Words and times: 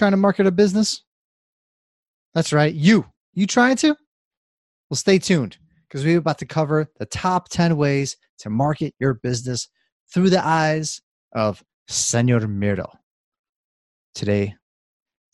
trying 0.00 0.12
to 0.12 0.16
market 0.16 0.46
a 0.46 0.50
business? 0.50 1.02
That's 2.32 2.54
right, 2.54 2.72
you. 2.72 3.04
You 3.34 3.46
trying 3.46 3.76
to? 3.76 3.88
Well, 4.88 4.96
stay 4.96 5.18
tuned 5.18 5.58
because 5.86 6.06
we're 6.06 6.16
about 6.16 6.38
to 6.38 6.46
cover 6.46 6.90
the 6.98 7.04
top 7.04 7.50
10 7.50 7.76
ways 7.76 8.16
to 8.38 8.48
market 8.48 8.94
your 8.98 9.12
business 9.12 9.68
through 10.10 10.30
the 10.30 10.42
eyes 10.42 11.02
of 11.34 11.62
Senor 11.86 12.48
Miro. 12.48 12.90
Today, 14.14 14.54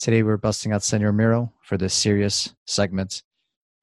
today 0.00 0.24
we're 0.24 0.36
busting 0.36 0.72
out 0.72 0.82
Senor 0.82 1.12
Miro 1.12 1.52
for 1.62 1.78
this 1.78 1.94
serious 1.94 2.52
segment 2.66 3.22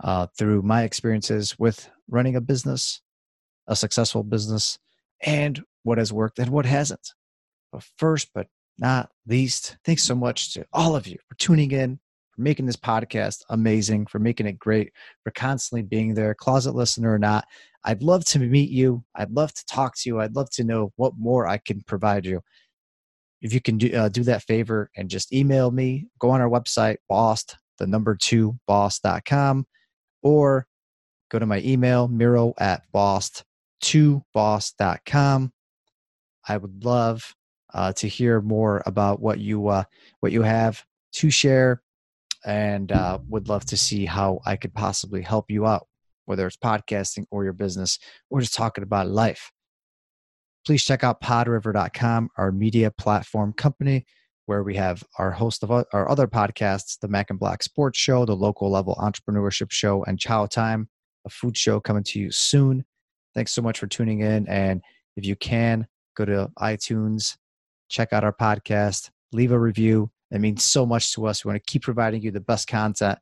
uh, 0.04 0.28
through 0.38 0.64
my 0.64 0.84
experiences 0.84 1.58
with 1.58 1.90
running 2.10 2.36
a 2.36 2.42
business, 2.42 3.00
a 3.68 3.76
successful 3.78 4.22
business, 4.22 4.78
and 5.22 5.64
what 5.84 5.98
has 5.98 6.12
worked 6.12 6.40
and 6.40 6.50
what 6.50 6.66
hasn't. 6.66 7.14
But 7.72 7.84
first, 7.98 8.32
but 8.36 8.48
not 8.78 9.10
least, 9.28 9.78
thanks 9.86 10.04
so 10.04 10.16
much 10.16 10.54
to 10.54 10.66
all 10.74 10.96
of 10.96 11.08
you 11.08 11.18
for 11.28 11.36
tuning 11.36 11.72
in, 11.72 12.00
for 12.32 12.42
making 12.42 12.66
this 12.66 12.76
podcast 12.76 13.44
amazing, 13.50 14.06
for 14.08 14.20
making 14.20 14.48
it 14.48 14.60
great, 14.60 14.92
for 15.24 15.32
constantly 15.32 15.84
being 15.84 16.14
there, 16.14 16.34
closet 16.34 16.76
listener 16.76 17.14
or 17.14 17.20
not. 17.20 17.46
I'd 17.84 18.02
love 18.02 18.26
to 18.26 18.40
meet 18.40 18.70
you. 18.70 19.04
I'd 19.16 19.32
love 19.32 19.54
to 19.54 19.66
talk 19.66 19.96
to 19.98 20.10
you. 20.10 20.20
I'd 20.20 20.36
love 20.36 20.50
to 20.52 20.64
know 20.64 20.92
what 20.96 21.14
more 21.18 21.48
I 21.48 21.58
can 21.58 21.82
provide 21.82 22.26
you. 22.26 22.42
If 23.42 23.54
you 23.54 23.62
can 23.62 23.78
do, 23.78 23.94
uh, 23.94 24.10
do 24.10 24.24
that 24.24 24.44
favor 24.44 24.90
and 24.96 25.10
just 25.10 25.34
email 25.34 25.70
me, 25.70 26.08
go 26.20 26.30
on 26.30 26.40
our 26.40 26.50
website, 26.50 26.98
boss, 27.10 27.44
the 27.78 27.88
number 27.88 28.16
two 28.16 28.58
boss.com, 28.68 29.66
or 30.22 30.66
go 31.30 31.40
to 31.40 31.46
my 31.46 31.60
email, 31.60 32.08
miro 32.08 32.54
at 32.58 32.84
boss, 32.94 33.44
2 33.82 34.24
boss.com. 34.34 35.52
I 36.48 36.58
would 36.58 36.84
love 36.84 37.36
uh, 37.74 37.94
to 37.94 38.08
hear 38.08 38.42
more 38.42 38.82
about 38.86 39.22
what 39.22 39.40
you 39.40 39.68
uh, 39.68 39.84
what 40.20 40.32
you 40.32 40.42
have 40.42 40.84
to 41.14 41.30
share, 41.30 41.82
and 42.46 42.92
uh, 42.92 43.20
would 43.28 43.50
love 43.50 43.66
to 43.66 43.78
see 43.78 44.06
how 44.06 44.40
I 44.46 44.56
could 44.56 44.74
possibly 44.74 45.22
help 45.22 45.50
you 45.50 45.66
out, 45.66 45.88
whether 46.26 46.46
it's 46.48 46.58
podcasting 46.58 47.26
or 47.32 47.44
your 47.44 47.54
business, 47.54 48.00
or 48.30 48.42
just 48.42 48.54
talking 48.54 48.84
about 48.84 49.08
life. 49.08 49.52
Please 50.66 50.84
check 50.84 51.04
out 51.04 51.22
podriver.com, 51.22 52.30
our 52.38 52.52
media 52.52 52.90
platform 52.92 53.54
company, 53.54 54.06
where 54.46 54.64
we 54.64 54.76
have 54.76 55.04
our 55.20 55.32
host 55.32 55.64
of 55.64 55.72
our 55.72 56.10
other 56.10 56.28
podcasts, 56.28 56.98
the 57.00 57.08
Mac 57.08 57.30
and 57.30 57.40
Black 57.40 57.64
Sports 57.64 58.00
Show, 58.00 58.26
the 58.26 58.36
Local 58.36 58.72
Level 58.72 58.96
Entrepreneurship 58.96 59.72
Show, 59.72 60.04
and 60.06 60.20
Chow 60.20 60.46
Time, 60.46 60.88
a 61.26 61.30
food 61.30 61.58
show 61.58 61.80
coming 61.80 62.04
to 62.04 62.20
you 62.20 62.32
soon. 62.32 62.86
Thanks 63.36 63.52
so 63.52 63.62
much 63.62 63.80
for 63.80 63.88
tuning 63.88 64.22
in. 64.22 64.48
And 64.48 64.82
if 65.16 65.26
you 65.26 65.36
can, 65.36 65.88
go 66.16 66.26
to 66.26 66.50
iTunes, 66.60 67.36
check 67.94 68.12
out 68.12 68.24
our 68.24 68.34
podcast, 68.34 69.12
leave 69.32 69.52
a 69.52 69.60
review. 69.60 70.10
It 70.32 70.42
means 70.42 70.64
so 70.64 70.86
much 70.86 71.14
to 71.14 71.28
us. 71.28 71.46
We 71.46 71.50
want 71.50 71.64
to 71.64 71.72
keep 71.72 71.84
providing 71.84 72.24
you 72.24 72.32
the 72.32 72.42
best 72.42 72.68
content. 72.68 73.20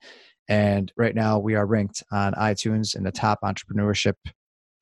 And 0.47 0.91
right 0.95 1.13
now, 1.13 1.39
we 1.39 1.55
are 1.55 1.65
ranked 1.65 2.03
on 2.11 2.33
iTunes 2.33 2.95
in 2.95 3.03
the 3.03 3.11
top 3.11 3.39
entrepreneurship 3.43 4.15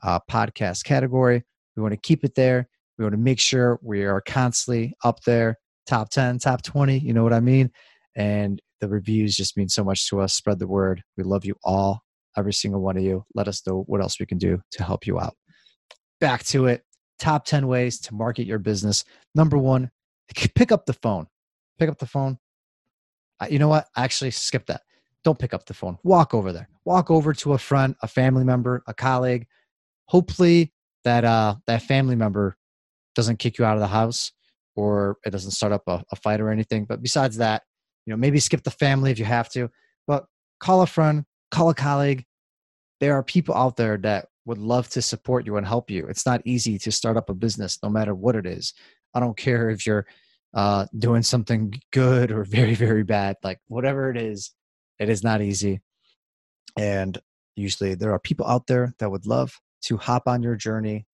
uh, 0.04 0.20
podcast 0.30 0.86
category. 0.86 1.44
We 1.76 1.82
want 1.82 1.94
to 1.94 2.00
keep 2.00 2.24
it 2.24 2.36
there. 2.36 2.70
We 2.98 3.04
want 3.04 3.14
to 3.14 3.20
make 3.20 3.40
sure 3.40 3.80
we 3.82 4.06
are 4.06 4.22
constantly 4.22 4.94
up 5.04 5.22
there, 5.24 5.58
top 5.88 6.10
10, 6.10 6.40
top 6.40 6.62
20. 6.62 7.00
You 7.00 7.14
know 7.14 7.24
what 7.24 7.34
I 7.34 7.40
mean? 7.40 7.72
And 8.16 8.62
the 8.82 8.90
reviews 8.90 9.36
just 9.36 9.58
mean 9.58 9.70
so 9.70 9.84
much 9.84 10.08
to 10.10 10.22
us. 10.22 10.34
Spread 10.34 10.60
the 10.60 10.68
word. 10.68 11.02
We 11.18 11.24
love 11.24 11.46
you 11.46 11.56
all, 11.64 12.02
every 12.38 12.54
single 12.54 12.82
one 12.82 12.98
of 12.98 13.04
you. 13.04 13.26
Let 13.34 13.48
us 13.48 13.66
know 13.66 13.84
what 13.88 14.02
else 14.02 14.20
we 14.20 14.26
can 14.26 14.38
do 14.38 14.62
to 14.72 14.84
help 14.84 15.08
you 15.08 15.20
out. 15.20 15.36
Back 16.20 16.44
to 16.46 16.68
it 16.68 16.84
top 17.20 17.46
10 17.46 17.68
ways 17.68 18.00
to 18.02 18.14
market 18.14 18.46
your 18.46 18.60
business. 18.60 19.04
Number 19.36 19.58
one, 19.58 19.92
pick 20.34 20.72
up 20.72 20.86
the 20.86 20.94
phone. 20.94 21.28
Pick 21.78 21.90
up 21.90 21.98
the 21.98 22.06
phone. 22.06 22.38
You 23.50 23.60
know 23.60 23.68
what? 23.68 23.88
Actually, 23.96 24.32
skip 24.32 24.66
that. 24.68 24.82
Don't 25.24 25.40
pick 25.40 25.54
up 25.54 25.66
the 25.66 25.74
phone. 25.74 25.98
Walk 26.04 26.34
over 26.34 26.52
there. 26.52 26.70
Walk 26.86 27.12
over 27.12 27.34
to 27.34 27.54
a 27.54 27.58
friend, 27.58 27.96
a 28.02 28.08
family 28.08 28.44
member, 28.44 28.84
a 28.88 28.94
colleague. 28.94 29.48
Hopefully, 30.06 30.74
that 31.04 31.24
uh, 31.24 31.56
that 31.68 31.82
family 31.84 32.16
member 32.16 32.58
doesn't 33.16 33.40
kick 33.40 33.58
you 33.58 33.66
out 33.66 33.76
of 33.76 33.82
the 33.82 33.88
house 33.88 34.32
or 34.76 35.18
it 35.26 35.32
doesn't 35.32 35.52
start 35.52 35.74
up 35.74 35.84
a, 35.88 36.04
a 36.12 36.16
fight 36.16 36.40
or 36.40 36.50
anything. 36.50 36.86
But 36.86 37.02
besides 37.02 37.38
that, 37.38 37.64
you 38.06 38.12
know, 38.12 38.18
maybe 38.18 38.40
skip 38.40 38.64
the 38.64 38.72
family 38.72 39.12
if 39.12 39.20
you 39.20 39.26
have 39.26 39.50
to. 39.50 39.70
But 40.08 40.26
call 40.60 40.82
a 40.82 40.88
friend, 40.88 41.26
call 41.52 41.70
a 41.70 41.76
colleague. 41.76 42.26
There 43.00 43.14
are 43.14 43.24
people 43.24 43.56
out 43.56 43.78
there 43.78 43.98
that 43.98 44.28
would 44.46 44.58
love 44.58 44.90
to 44.90 45.02
support 45.02 45.46
you 45.46 45.58
and 45.58 45.68
help 45.68 45.90
you. 45.90 46.08
It's 46.08 46.26
not 46.26 46.42
easy 46.46 46.80
to 46.80 46.92
start 46.92 47.18
up 47.18 47.30
a 47.30 47.34
business, 47.34 47.80
no 47.84 47.90
matter 47.90 48.16
what 48.16 48.36
it 48.36 48.46
is. 48.46 48.74
I 49.14 49.20
don't 49.20 49.38
care 49.38 49.70
if 49.70 49.86
you're 49.86 50.06
uh, 50.54 50.88
doing 50.98 51.24
something 51.24 51.80
good 51.92 52.32
or 52.32 52.44
very, 52.44 52.76
very 52.76 53.04
bad. 53.04 53.38
Like 53.44 53.60
whatever 53.68 54.10
it 54.10 54.18
is, 54.18 54.52
it 55.00 55.10
is 55.10 55.24
not 55.24 55.42
easy. 55.42 55.82
And 56.78 57.18
usually 57.56 57.96
there 57.96 58.14
are 58.14 58.20
people 58.20 58.48
out 58.48 58.68
there 58.68 58.94
that 59.00 59.12
would 59.12 59.26
love 59.26 59.60
to 59.84 59.98
hop 59.98 60.28
on 60.28 60.44
your 60.44 60.56
journey, 60.56 61.06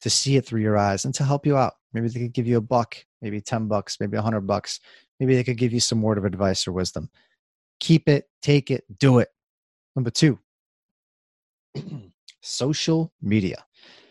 to 0.00 0.10
see 0.10 0.36
it 0.36 0.46
through 0.46 0.60
your 0.60 0.76
eyes, 0.76 1.04
and 1.04 1.14
to 1.14 1.24
help 1.24 1.46
you 1.46 1.56
out. 1.56 1.74
Maybe 1.92 2.08
they 2.08 2.20
could 2.20 2.32
give 2.32 2.46
you 2.46 2.56
a 2.56 2.62
buck, 2.62 2.96
maybe 3.22 3.40
10 3.40 3.68
bucks, 3.68 3.98
maybe 4.00 4.16
a 4.16 4.20
100 4.20 4.42
bucks. 4.42 4.80
Maybe 5.20 5.34
they 5.34 5.44
could 5.44 5.58
give 5.58 5.72
you 5.72 5.80
some 5.80 6.02
word 6.02 6.18
of 6.18 6.24
advice 6.24 6.66
or 6.66 6.72
wisdom. 6.72 7.08
Keep 7.80 8.08
it, 8.08 8.24
take 8.42 8.70
it, 8.70 8.84
do 8.98 9.18
it. 9.18 9.28
Number 9.94 10.10
two, 10.10 10.38
social 12.44 13.12
media. 13.22 13.64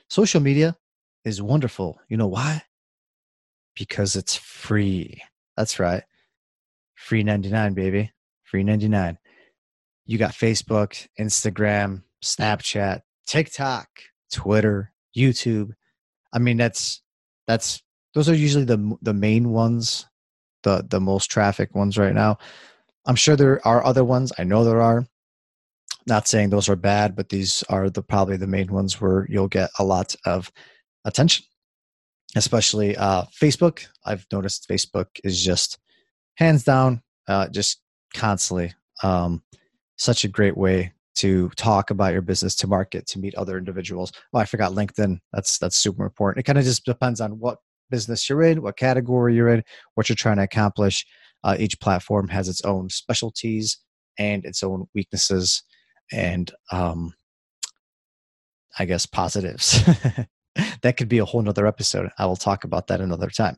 Social 0.09 0.41
media 0.41 0.75
is 1.23 1.41
wonderful. 1.41 1.99
You 2.09 2.17
know 2.17 2.27
why? 2.27 2.63
Because 3.75 4.15
it's 4.15 4.35
free. 4.35 5.21
That's 5.55 5.79
right. 5.79 6.03
Free 6.95 7.23
99, 7.23 7.73
baby. 7.73 8.11
Free 8.43 8.63
99. 8.63 9.17
You 10.05 10.17
got 10.17 10.31
Facebook, 10.31 11.07
Instagram, 11.19 12.03
Snapchat, 12.23 13.01
TikTok, 13.25 13.87
Twitter, 14.31 14.91
YouTube. 15.15 15.71
I 16.33 16.39
mean, 16.39 16.57
that's 16.57 17.01
that's 17.47 17.81
those 18.13 18.29
are 18.29 18.35
usually 18.35 18.65
the 18.65 18.97
the 19.01 19.13
main 19.13 19.51
ones, 19.51 20.05
the 20.63 20.85
the 20.89 20.99
most 20.99 21.31
traffic 21.31 21.73
ones 21.75 21.97
right 21.97 22.13
now. 22.13 22.37
I'm 23.05 23.15
sure 23.15 23.35
there 23.35 23.65
are 23.65 23.85
other 23.85 24.03
ones. 24.03 24.31
I 24.37 24.43
know 24.43 24.63
there 24.63 24.81
are 24.81 25.05
not 26.07 26.27
saying 26.27 26.49
those 26.49 26.69
are 26.69 26.75
bad, 26.75 27.15
but 27.15 27.29
these 27.29 27.63
are 27.69 27.89
the 27.89 28.01
probably 28.01 28.37
the 28.37 28.47
main 28.47 28.71
ones 28.71 28.99
where 28.99 29.25
you'll 29.29 29.47
get 29.47 29.69
a 29.79 29.83
lot 29.83 30.15
of 30.25 30.51
attention. 31.05 31.45
Especially 32.35 32.97
uh, 32.97 33.23
Facebook. 33.39 33.85
I've 34.05 34.25
noticed 34.31 34.67
Facebook 34.67 35.07
is 35.23 35.43
just 35.43 35.77
hands 36.35 36.63
down, 36.63 37.01
uh, 37.27 37.47
just 37.49 37.81
constantly 38.15 38.73
um, 39.03 39.43
such 39.97 40.23
a 40.23 40.29
great 40.29 40.57
way 40.57 40.93
to 41.15 41.49
talk 41.49 41.91
about 41.91 42.11
your 42.11 42.23
business, 42.23 42.55
to 42.55 42.67
market, 42.67 43.05
to 43.07 43.19
meet 43.19 43.35
other 43.35 43.57
individuals. 43.57 44.11
Oh, 44.33 44.39
I 44.39 44.45
forgot 44.45 44.71
LinkedIn. 44.71 45.19
That's 45.31 45.59
that's 45.59 45.77
super 45.77 46.03
important. 46.03 46.41
It 46.41 46.47
kind 46.47 46.57
of 46.57 46.65
just 46.65 46.85
depends 46.85 47.21
on 47.21 47.39
what 47.39 47.59
business 47.91 48.27
you're 48.27 48.41
in, 48.41 48.63
what 48.63 48.77
category 48.77 49.35
you're 49.35 49.49
in, 49.49 49.63
what 49.93 50.09
you're 50.09 50.15
trying 50.15 50.37
to 50.37 50.43
accomplish. 50.43 51.05
Uh, 51.43 51.55
each 51.59 51.79
platform 51.79 52.29
has 52.29 52.47
its 52.47 52.61
own 52.61 52.89
specialties 52.89 53.77
and 54.17 54.45
its 54.45 54.63
own 54.63 54.87
weaknesses 54.95 55.61
and 56.11 56.51
um, 56.71 57.13
I 58.77 58.85
guess 58.85 59.05
positives. 59.05 59.83
that 60.81 60.97
could 60.97 61.09
be 61.09 61.19
a 61.19 61.25
whole 61.25 61.41
nother 61.41 61.67
episode. 61.67 62.09
I 62.17 62.25
will 62.25 62.35
talk 62.35 62.63
about 62.63 62.87
that 62.87 63.01
another 63.01 63.29
time. 63.29 63.57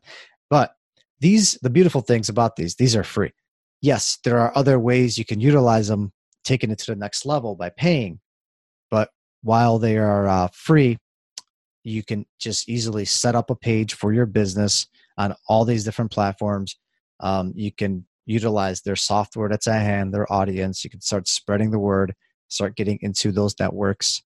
But 0.50 0.72
these, 1.20 1.58
the 1.62 1.70
beautiful 1.70 2.00
things 2.00 2.28
about 2.28 2.56
these, 2.56 2.76
these 2.76 2.96
are 2.96 3.04
free. 3.04 3.32
Yes, 3.80 4.18
there 4.24 4.38
are 4.38 4.52
other 4.56 4.78
ways 4.78 5.18
you 5.18 5.24
can 5.24 5.40
utilize 5.40 5.88
them, 5.88 6.12
taking 6.44 6.70
it 6.70 6.78
to 6.80 6.92
the 6.92 6.96
next 6.96 7.26
level 7.26 7.54
by 7.54 7.70
paying. 7.70 8.20
But 8.90 9.10
while 9.42 9.78
they 9.78 9.98
are 9.98 10.28
uh, 10.28 10.48
free, 10.52 10.98
you 11.82 12.02
can 12.02 12.26
just 12.38 12.68
easily 12.68 13.04
set 13.04 13.34
up 13.34 13.50
a 13.50 13.56
page 13.56 13.94
for 13.94 14.12
your 14.12 14.26
business 14.26 14.86
on 15.18 15.34
all 15.48 15.64
these 15.64 15.84
different 15.84 16.10
platforms. 16.10 16.76
Um, 17.20 17.52
you 17.54 17.72
can 17.72 18.06
utilize 18.26 18.82
their 18.82 18.96
software 18.96 19.48
that's 19.48 19.68
at 19.68 19.82
hand, 19.82 20.12
their 20.12 20.30
audience. 20.32 20.82
You 20.84 20.90
can 20.90 21.00
start 21.00 21.28
spreading 21.28 21.70
the 21.70 21.78
word 21.78 22.14
start 22.48 22.76
getting 22.76 22.98
into 23.02 23.32
those 23.32 23.54
networks. 23.58 24.22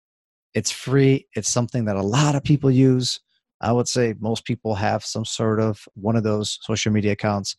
It's 0.54 0.72
free. 0.72 1.28
It's 1.36 1.50
something 1.50 1.86
that 1.86 1.96
a 1.96 2.02
lot 2.02 2.36
of 2.36 2.44
people 2.44 2.72
use. 2.72 3.20
I 3.62 3.72
would 3.72 3.88
say 3.88 4.16
most 4.20 4.46
people 4.46 4.76
have 4.76 5.04
some 5.04 5.26
sort 5.26 5.60
of 5.60 5.88
one 5.94 6.16
of 6.16 6.24
those 6.24 6.60
social 6.62 6.92
media 6.92 7.12
accounts. 7.12 7.56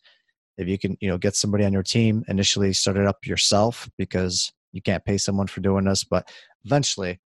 If 0.57 0.67
you 0.67 0.77
can, 0.77 0.97
you 0.99 1.09
know, 1.09 1.17
get 1.17 1.35
somebody 1.35 1.63
on 1.63 1.73
your 1.73 1.83
team, 1.83 2.23
initially 2.27 2.73
start 2.73 2.97
it 2.97 3.07
up 3.07 3.25
yourself 3.25 3.89
because 3.97 4.51
you 4.73 4.81
can't 4.81 5.05
pay 5.05 5.17
someone 5.17 5.47
for 5.47 5.61
doing 5.61 5.85
this. 5.85 6.03
But 6.03 6.29
eventually, 6.65 7.19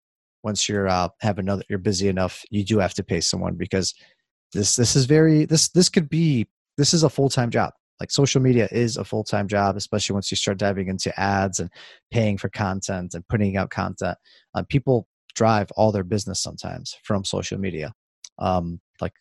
once 0.43 0.69
you're 0.69 0.89
uh, 0.89 1.09
have 1.21 1.39
another, 1.39 1.63
you're 1.69 1.79
busy 1.79 2.09
enough, 2.09 2.43
you 2.51 2.65
do 2.65 2.79
have 2.79 2.95
to 2.95 3.05
pay 3.05 3.21
someone 3.21 3.55
because 3.55 3.95
this 4.53 4.77
this 4.77 4.97
is 4.97 5.07
very 5.07 5.45
this 5.45 5.69
this 5.69 5.89
could 5.89 6.09
be 6.09 6.47
this 6.77 6.93
is 6.93 7.03
a 7.03 7.11
full 7.11 7.29
time 7.29 7.51
job 7.51 7.73
like 8.03 8.11
social 8.11 8.41
media 8.41 8.69
is 8.73 8.97
a 8.97 9.05
full-time 9.05 9.49
job 9.49 9.77
especially 9.77 10.15
once 10.15 10.31
you 10.31 10.37
start 10.37 10.59
diving 10.59 10.89
into 10.89 11.19
ads 11.19 11.61
and 11.61 11.71
paying 12.11 12.37
for 12.37 12.49
content 12.49 13.15
and 13.15 13.27
putting 13.29 13.57
out 13.57 13.71
content 13.71 14.19
uh, 14.55 14.63
people 14.69 15.07
drive 15.35 15.71
all 15.77 15.93
their 15.93 16.05
business 16.05 16.43
sometimes 16.43 16.97
from 17.05 17.25
social 17.25 17.59
media 17.59 17.93
um, 18.39 18.81
like 19.01 19.15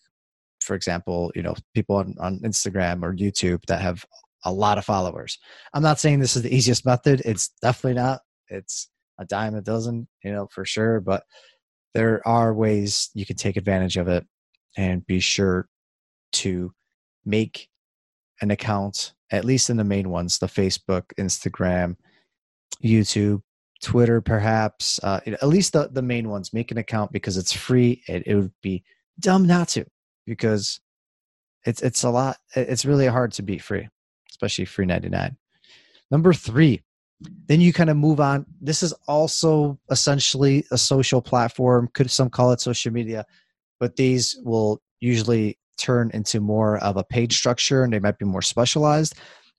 for 0.61 0.75
example 0.75 1.31
you 1.35 1.43
know 1.43 1.55
people 1.75 1.95
on, 1.95 2.15
on 2.19 2.39
instagram 2.39 3.03
or 3.03 3.13
youtube 3.13 3.63
that 3.67 3.81
have 3.81 4.03
a 4.43 4.51
lot 4.51 4.77
of 4.77 4.85
followers. 4.85 5.37
I'm 5.73 5.83
not 5.83 5.99
saying 5.99 6.19
this 6.19 6.35
is 6.35 6.43
the 6.43 6.55
easiest 6.55 6.85
method. 6.85 7.21
It's 7.25 7.49
definitely 7.61 8.01
not. 8.01 8.21
It's 8.49 8.89
a 9.19 9.25
dime 9.25 9.55
a 9.55 9.61
dozen, 9.61 10.07
you 10.23 10.31
know, 10.31 10.47
for 10.51 10.65
sure. 10.65 10.99
But 10.99 11.23
there 11.93 12.25
are 12.27 12.53
ways 12.53 13.09
you 13.13 13.25
can 13.25 13.35
take 13.35 13.57
advantage 13.57 13.97
of 13.97 14.07
it 14.07 14.25
and 14.77 15.05
be 15.05 15.19
sure 15.19 15.67
to 16.33 16.73
make 17.25 17.67
an 18.41 18.51
account, 18.51 19.13
at 19.31 19.45
least 19.45 19.69
in 19.69 19.77
the 19.77 19.83
main 19.83 20.09
ones 20.09 20.39
the 20.39 20.47
Facebook, 20.47 21.03
Instagram, 21.17 21.95
YouTube, 22.83 23.41
Twitter, 23.81 24.21
perhaps, 24.21 24.99
uh, 25.03 25.19
at 25.25 25.47
least 25.47 25.73
the, 25.73 25.89
the 25.91 26.01
main 26.01 26.29
ones. 26.29 26.53
Make 26.53 26.71
an 26.71 26.77
account 26.77 27.11
because 27.11 27.37
it's 27.37 27.53
free. 27.53 28.03
It, 28.07 28.23
it 28.25 28.35
would 28.35 28.53
be 28.61 28.83
dumb 29.19 29.45
not 29.45 29.69
to 29.69 29.85
because 30.25 30.79
it's 31.65 31.81
it's 31.81 32.03
a 32.03 32.09
lot. 32.09 32.37
It's 32.55 32.85
really 32.85 33.07
hard 33.07 33.31
to 33.33 33.43
beat 33.43 33.61
free, 33.61 33.87
especially 34.29 34.65
free 34.65 34.85
ninety 34.85 35.09
nine. 35.09 35.37
Number 36.09 36.33
three, 36.33 36.81
then 37.47 37.61
you 37.61 37.73
kind 37.73 37.89
of 37.89 37.97
move 37.97 38.19
on. 38.19 38.45
This 38.59 38.83
is 38.83 38.93
also 39.07 39.79
essentially 39.89 40.65
a 40.71 40.77
social 40.77 41.21
platform. 41.21 41.89
Could 41.93 42.09
some 42.09 42.29
call 42.29 42.51
it 42.51 42.61
social 42.61 42.91
media, 42.91 43.25
but 43.79 43.95
these 43.95 44.37
will 44.43 44.81
usually 44.99 45.57
turn 45.81 46.11
into 46.13 46.39
more 46.39 46.77
of 46.77 46.97
a 46.97 47.03
page 47.03 47.37
structure, 47.37 47.83
and 47.83 47.91
they 47.91 47.99
might 47.99 48.17
be 48.17 48.25
more 48.25 48.41
specialized. 48.41 49.15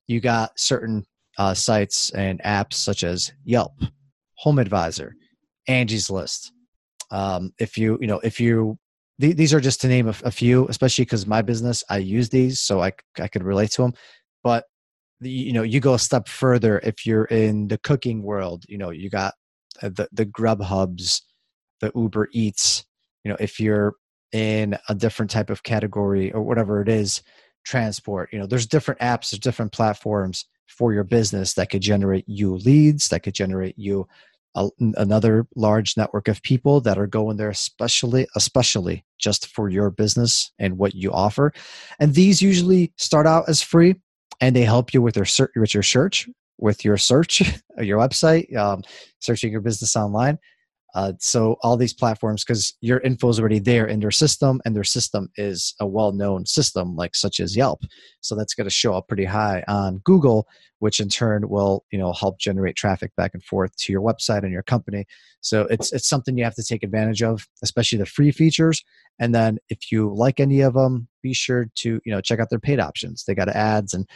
You 0.07 0.19
got 0.19 0.59
certain 0.59 1.05
uh, 1.37 1.53
sites 1.53 2.09
and 2.11 2.41
apps 2.43 2.73
such 2.73 3.03
as 3.03 3.31
Yelp, 3.43 3.73
Home 4.35 4.59
Advisor, 4.59 5.15
Angie's 5.67 6.09
List. 6.09 6.51
Um, 7.11 7.51
if 7.59 7.77
you 7.77 7.97
you 8.01 8.07
know 8.07 8.19
if 8.19 8.39
you 8.39 8.77
th- 9.21 9.35
these 9.35 9.53
are 9.53 9.59
just 9.59 9.81
to 9.81 9.87
name 9.87 10.07
a, 10.07 10.15
a 10.23 10.31
few, 10.31 10.67
especially 10.67 11.05
because 11.05 11.27
my 11.27 11.41
business 11.41 11.83
I 11.89 11.97
use 11.97 12.29
these, 12.29 12.59
so 12.59 12.81
I 12.81 12.91
I 13.19 13.27
could 13.27 13.43
relate 13.43 13.71
to 13.71 13.83
them. 13.83 13.93
But 14.43 14.65
the, 15.21 15.29
you 15.29 15.53
know 15.53 15.63
you 15.63 15.79
go 15.79 15.93
a 15.93 15.99
step 15.99 16.27
further 16.27 16.79
if 16.79 17.05
you're 17.05 17.25
in 17.25 17.67
the 17.67 17.77
cooking 17.77 18.23
world. 18.23 18.65
You 18.67 18.77
know 18.77 18.89
you 18.89 19.09
got 19.09 19.33
uh, 19.81 19.89
the 19.89 20.07
the 20.11 20.25
Grubhubs, 20.25 21.21
the 21.81 21.91
Uber 21.95 22.29
Eats. 22.33 22.85
You 23.23 23.31
know 23.31 23.37
if 23.39 23.59
you're 23.59 23.93
in 24.33 24.77
a 24.89 24.95
different 24.95 25.31
type 25.31 25.49
of 25.49 25.63
category 25.63 26.31
or 26.33 26.41
whatever 26.41 26.81
it 26.81 26.89
is, 26.89 27.21
transport. 27.65 28.29
You 28.33 28.39
know 28.39 28.45
there's 28.45 28.67
different 28.67 28.99
apps, 28.99 29.31
there's 29.31 29.39
different 29.39 29.71
platforms 29.71 30.45
for 30.67 30.91
your 30.91 31.03
business 31.03 31.53
that 31.53 31.69
could 31.69 31.81
generate 31.81 32.27
you 32.27 32.55
leads, 32.55 33.09
that 33.09 33.21
could 33.21 33.35
generate 33.35 33.77
you 33.77 34.07
a, 34.55 34.69
another 34.79 35.47
large 35.55 35.97
network 35.97 36.27
of 36.27 36.41
people 36.43 36.79
that 36.81 36.97
are 36.97 37.07
going 37.07 37.37
there 37.37 37.49
especially 37.49 38.27
especially 38.35 39.03
just 39.19 39.47
for 39.47 39.69
your 39.69 39.89
business 39.89 40.51
and 40.59 40.77
what 40.77 40.93
you 40.93 41.11
offer 41.11 41.51
and 41.99 42.13
these 42.13 42.41
usually 42.41 42.93
start 42.97 43.25
out 43.25 43.47
as 43.47 43.61
free 43.61 43.95
and 44.41 44.55
they 44.55 44.63
help 44.63 44.93
you 44.93 45.01
with 45.01 45.15
your 45.15 45.25
search 45.25 45.51
with 45.55 45.73
your 45.73 45.83
search 45.83 46.29
with 46.59 46.85
your 46.85 46.97
search 46.97 47.41
your 47.79 47.99
website 47.99 48.55
um, 48.55 48.81
searching 49.19 49.51
your 49.51 49.61
business 49.61 49.95
online 49.95 50.37
uh, 50.95 51.13
so 51.19 51.57
all 51.61 51.75
these 51.75 51.93
platforms, 51.93 52.43
because 52.43 52.73
your 52.81 52.99
info 52.99 53.29
is 53.29 53.39
already 53.39 53.59
there 53.59 53.87
in 53.87 53.99
their 53.99 54.11
system, 54.11 54.61
and 54.63 54.75
their 54.75 54.83
system 54.83 55.29
is 55.37 55.73
a 55.79 55.87
well-known 55.87 56.45
system, 56.45 56.95
like 56.95 57.15
such 57.15 57.39
as 57.39 57.55
Yelp. 57.55 57.81
So 58.21 58.35
that's 58.35 58.53
going 58.53 58.65
to 58.65 58.71
show 58.71 58.93
up 58.93 59.07
pretty 59.07 59.25
high 59.25 59.63
on 59.67 60.01
Google, 60.03 60.47
which 60.79 60.99
in 60.99 61.09
turn 61.09 61.49
will 61.49 61.83
you 61.91 61.97
know 61.97 62.13
help 62.13 62.39
generate 62.39 62.75
traffic 62.75 63.11
back 63.15 63.31
and 63.33 63.43
forth 63.43 63.75
to 63.77 63.91
your 63.91 64.01
website 64.01 64.43
and 64.43 64.51
your 64.51 64.63
company. 64.63 65.05
So 65.41 65.61
it's 65.71 65.91
it's 65.91 66.07
something 66.07 66.37
you 66.37 66.43
have 66.43 66.55
to 66.55 66.63
take 66.63 66.83
advantage 66.83 67.23
of, 67.23 67.47
especially 67.63 67.97
the 67.97 68.05
free 68.05 68.31
features. 68.31 68.83
And 69.19 69.33
then 69.33 69.57
if 69.69 69.91
you 69.91 70.13
like 70.13 70.39
any 70.39 70.61
of 70.61 70.75
them, 70.75 71.07
be 71.23 71.33
sure 71.33 71.69
to 71.75 72.01
you 72.05 72.11
know 72.11 72.21
check 72.21 72.39
out 72.39 72.51
their 72.51 72.59
paid 72.59 72.79
options. 72.79 73.23
They 73.23 73.33
got 73.33 73.49
ads, 73.49 73.95
and 73.95 74.07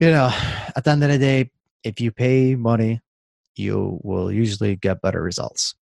you 0.00 0.10
know 0.10 0.32
at 0.74 0.82
the 0.82 0.90
end 0.90 1.04
of 1.04 1.10
the 1.10 1.18
day, 1.18 1.52
if 1.84 2.00
you 2.00 2.10
pay 2.10 2.56
money 2.56 3.00
you 3.56 3.98
will 4.02 4.32
usually 4.32 4.76
get 4.76 5.02
better 5.02 5.22
results. 5.22 5.74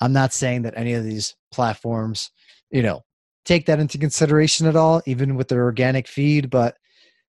I'm 0.00 0.12
not 0.12 0.32
saying 0.32 0.62
that 0.62 0.74
any 0.76 0.94
of 0.94 1.04
these 1.04 1.36
platforms, 1.52 2.30
you 2.70 2.82
know, 2.82 3.02
take 3.44 3.66
that 3.66 3.80
into 3.80 3.98
consideration 3.98 4.66
at 4.66 4.76
all, 4.76 5.02
even 5.06 5.34
with 5.34 5.48
their 5.48 5.64
organic 5.64 6.08
feed. 6.08 6.50
But, 6.50 6.76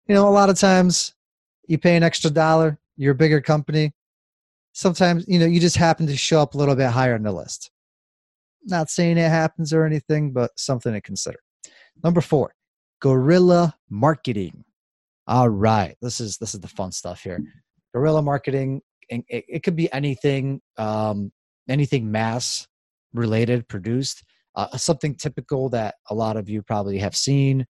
you 0.08 0.16
know, 0.16 0.28
a 0.28 0.30
lot 0.30 0.50
of 0.50 0.60
times 0.60 1.14
you 1.68 1.78
pay 1.78 1.96
an 1.96 2.04
extra 2.04 2.30
dollar, 2.30 2.80
you're 2.96 3.14
a 3.14 3.16
bigger 3.16 3.42
company. 3.42 3.92
Sometimes, 4.74 5.26
you 5.28 5.40
know, 5.40 5.46
you 5.46 5.60
just 5.60 5.76
happen 5.76 6.08
to 6.08 6.16
show 6.16 6.42
up 6.42 6.54
a 6.54 6.58
little 6.58 6.76
bit 6.76 6.90
higher 6.90 7.16
on 7.16 7.24
the 7.24 7.32
list. 7.32 7.72
Not 8.64 8.90
saying 8.90 9.18
it 9.18 9.30
happens 9.30 9.74
or 9.74 9.86
anything, 9.86 10.32
but 10.32 10.52
something 10.56 10.94
to 10.94 11.02
consider. 11.02 11.40
Number 12.04 12.22
four, 12.22 12.54
guerrilla 13.02 13.76
marketing. 13.90 14.64
All 15.28 15.50
right. 15.50 15.96
This 16.02 16.20
is 16.20 16.38
this 16.38 16.54
is 16.54 16.62
the 16.62 16.68
fun 16.68 16.92
stuff 16.92 17.22
here. 17.22 17.44
Guerrilla 17.94 18.22
marketing 18.22 18.82
it, 19.12 19.46
it 19.48 19.64
could 19.64 19.76
be 19.76 19.92
anything, 19.92 20.62
um, 20.78 21.32
anything 21.70 22.12
mass 22.12 22.68
related, 23.14 23.68
produced. 23.68 24.24
Uh, 24.56 24.76
something 24.78 25.16
typical 25.16 25.70
that 25.70 25.96
a 26.10 26.16
lot 26.16 26.38
of 26.38 26.50
you 26.50 26.62
probably 26.62 26.98
have 26.98 27.16
seen 27.16 27.66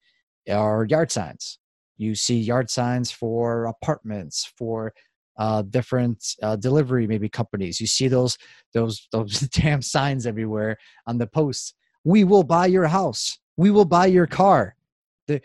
are 0.50 0.86
yard 0.86 1.12
signs. 1.12 1.60
You 1.98 2.16
see 2.16 2.40
yard 2.40 2.70
signs 2.70 3.12
for 3.12 3.66
apartments, 3.66 4.52
for 4.58 4.94
uh, 5.38 5.62
different 5.64 6.36
uh, 6.44 6.56
delivery 6.58 7.08
maybe 7.08 7.30
companies. 7.30 7.80
You 7.80 7.88
see 7.88 8.08
those 8.08 8.38
those 8.74 9.08
those 9.12 9.40
damn 9.40 9.82
signs 9.82 10.26
everywhere 10.26 10.78
on 11.08 11.18
the 11.18 11.28
posts. 11.28 11.74
We 12.04 12.24
will 12.24 12.44
buy 12.44 12.68
your 12.68 12.88
house. 12.88 13.40
We 13.58 13.72
will 13.72 13.86
buy 13.86 14.06
your 14.06 14.28
car. 14.28 14.76
The, 15.28 15.42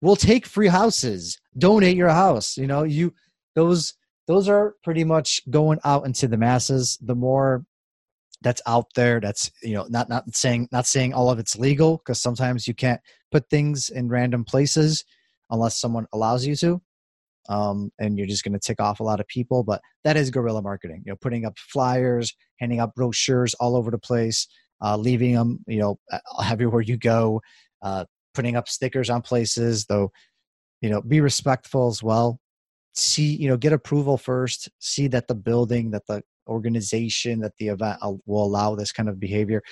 we'll 0.00 0.16
take 0.16 0.46
free 0.46 0.68
houses. 0.68 1.38
Donate 1.58 1.96
your 1.96 2.10
house. 2.10 2.56
You 2.56 2.66
know 2.66 2.84
you 2.84 3.14
those 3.54 3.94
those 4.26 4.48
are 4.48 4.74
pretty 4.82 5.04
much 5.04 5.42
going 5.50 5.78
out 5.84 6.04
into 6.04 6.28
the 6.28 6.36
masses. 6.36 6.98
The 7.00 7.14
more 7.14 7.64
that's 8.42 8.62
out 8.66 8.86
there, 8.94 9.20
that's 9.20 9.50
you 9.62 9.74
know 9.74 9.86
not 9.88 10.08
not 10.08 10.24
saying 10.34 10.68
not 10.72 10.86
saying 10.86 11.14
all 11.14 11.30
of 11.30 11.38
it's 11.38 11.56
legal 11.56 11.98
because 11.98 12.20
sometimes 12.20 12.66
you 12.66 12.74
can't 12.74 13.00
put 13.30 13.48
things 13.48 13.88
in 13.88 14.08
random 14.08 14.44
places 14.44 15.04
unless 15.50 15.80
someone 15.80 16.06
allows 16.12 16.46
you 16.46 16.56
to. 16.56 16.80
Um, 17.48 17.92
and 18.00 18.18
you're 18.18 18.26
just 18.26 18.42
going 18.42 18.54
to 18.54 18.58
tick 18.58 18.80
off 18.80 18.98
a 18.98 19.04
lot 19.04 19.20
of 19.20 19.28
people. 19.28 19.62
But 19.62 19.80
that 20.02 20.16
is 20.16 20.32
guerrilla 20.32 20.62
marketing. 20.62 21.04
You 21.06 21.12
know, 21.12 21.16
putting 21.20 21.44
up 21.44 21.56
flyers, 21.58 22.34
handing 22.58 22.80
out 22.80 22.96
brochures 22.96 23.54
all 23.54 23.76
over 23.76 23.92
the 23.92 23.98
place, 23.98 24.48
uh, 24.82 24.96
leaving 24.96 25.34
them, 25.34 25.60
you 25.68 25.78
know, 25.78 25.98
everywhere 26.44 26.82
you 26.82 26.96
go, 26.96 27.40
uh, 27.82 28.04
putting 28.34 28.56
up 28.56 28.68
stickers 28.68 29.08
on 29.08 29.22
places. 29.22 29.84
Though, 29.84 30.10
you 30.80 30.90
know, 30.90 31.00
be 31.00 31.20
respectful 31.20 31.86
as 31.86 32.02
well 32.02 32.40
see 32.96 33.36
you 33.36 33.48
know 33.48 33.56
get 33.56 33.72
approval 33.72 34.16
first 34.18 34.68
see 34.78 35.06
that 35.08 35.28
the 35.28 35.34
building 35.34 35.90
that 35.90 36.06
the 36.06 36.22
organization 36.48 37.40
that 37.40 37.56
the 37.58 37.68
event 37.68 37.98
will 38.24 38.44
allow 38.44 38.74
this 38.74 38.92
kind 38.92 39.08
of 39.08 39.20
behavior. 39.20 39.62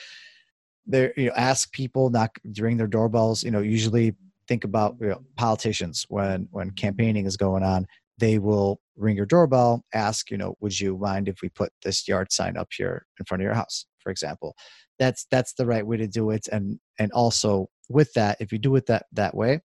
There 0.87 1.13
you 1.17 1.27
know 1.27 1.35
ask 1.37 1.73
people 1.73 2.11
not 2.11 2.31
during 2.53 2.77
their 2.77 2.87
doorbells 2.87 3.43
you 3.43 3.51
know 3.51 3.61
usually 3.61 4.15
think 4.47 4.65
about 4.65 4.97
you 5.01 5.09
know, 5.09 5.23
politicians. 5.37 6.05
When 6.09 6.49
when 6.51 6.71
campaigning 6.71 7.27
is 7.27 7.37
going 7.37 7.63
on 7.63 7.87
they 8.19 8.39
will 8.39 8.81
ring 8.97 9.17
your 9.17 9.27
doorbell 9.27 9.85
ask 9.93 10.31
you 10.31 10.37
know 10.37 10.57
would 10.61 10.79
you 10.79 10.97
mind 10.99 11.29
if 11.29 11.43
we 11.43 11.49
put 11.49 11.73
this 11.83 12.07
yard 12.07 12.31
sign 12.33 12.57
up 12.57 12.69
here 12.77 13.07
in 13.19 13.25
front 13.27 13.41
of 13.43 13.45
your 13.45 13.55
house? 13.55 13.87
for 14.05 14.11
example. 14.11 14.55
That's 14.99 15.27
that's 15.31 15.55
the 15.55 15.67
right 15.67 15.85
way 15.85 15.97
to 15.97 16.07
do 16.07 16.31
it 16.31 16.47
and 16.53 16.79
and 17.01 17.11
also 17.11 17.69
with 17.89 18.13
that 18.13 18.37
if 18.39 18.53
you 18.53 18.59
do 18.59 18.77
it 18.77 18.87
that 18.87 19.07
that 19.13 19.35
way 19.35 19.61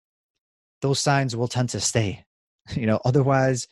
those 0.82 1.00
signs 1.00 1.36
will 1.36 1.50
tend 1.50 1.70
to 1.70 1.82
stay 1.82 2.24
you 2.76 2.86
know 2.86 3.00
otherwise 3.06 3.68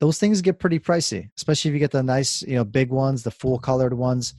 those 0.00 0.18
things 0.18 0.40
get 0.40 0.58
pretty 0.58 0.78
pricey 0.78 1.28
especially 1.36 1.70
if 1.70 1.72
you 1.72 1.80
get 1.80 1.90
the 1.90 2.02
nice 2.02 2.42
you 2.42 2.54
know 2.54 2.64
big 2.64 2.90
ones 2.90 3.22
the 3.22 3.30
full 3.30 3.58
colored 3.58 3.94
ones. 3.94 4.34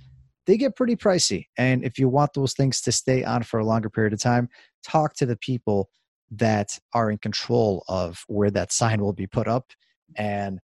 They 0.45 0.57
get 0.57 0.75
pretty 0.75 0.95
pricey. 0.95 1.45
And 1.59 1.83
if 1.83 1.99
you 1.99 2.09
want 2.09 2.33
those 2.33 2.53
things 2.53 2.81
to 2.81 2.91
stay 2.91 3.23
on 3.23 3.43
for 3.43 3.59
a 3.59 3.65
longer 3.65 3.87
period 3.87 4.13
of 4.13 4.19
time 4.19 4.49
talk 4.83 5.13
to 5.15 5.27
the 5.27 5.35
people 5.35 5.89
that 6.31 6.79
are 6.93 7.11
in 7.11 7.17
control 7.17 7.83
of 7.87 8.23
where 8.27 8.51
that 8.51 8.71
sign 8.71 9.01
will 9.01 9.13
be 9.13 9.27
put 9.27 9.47
up 9.47 9.71
and 10.15 10.59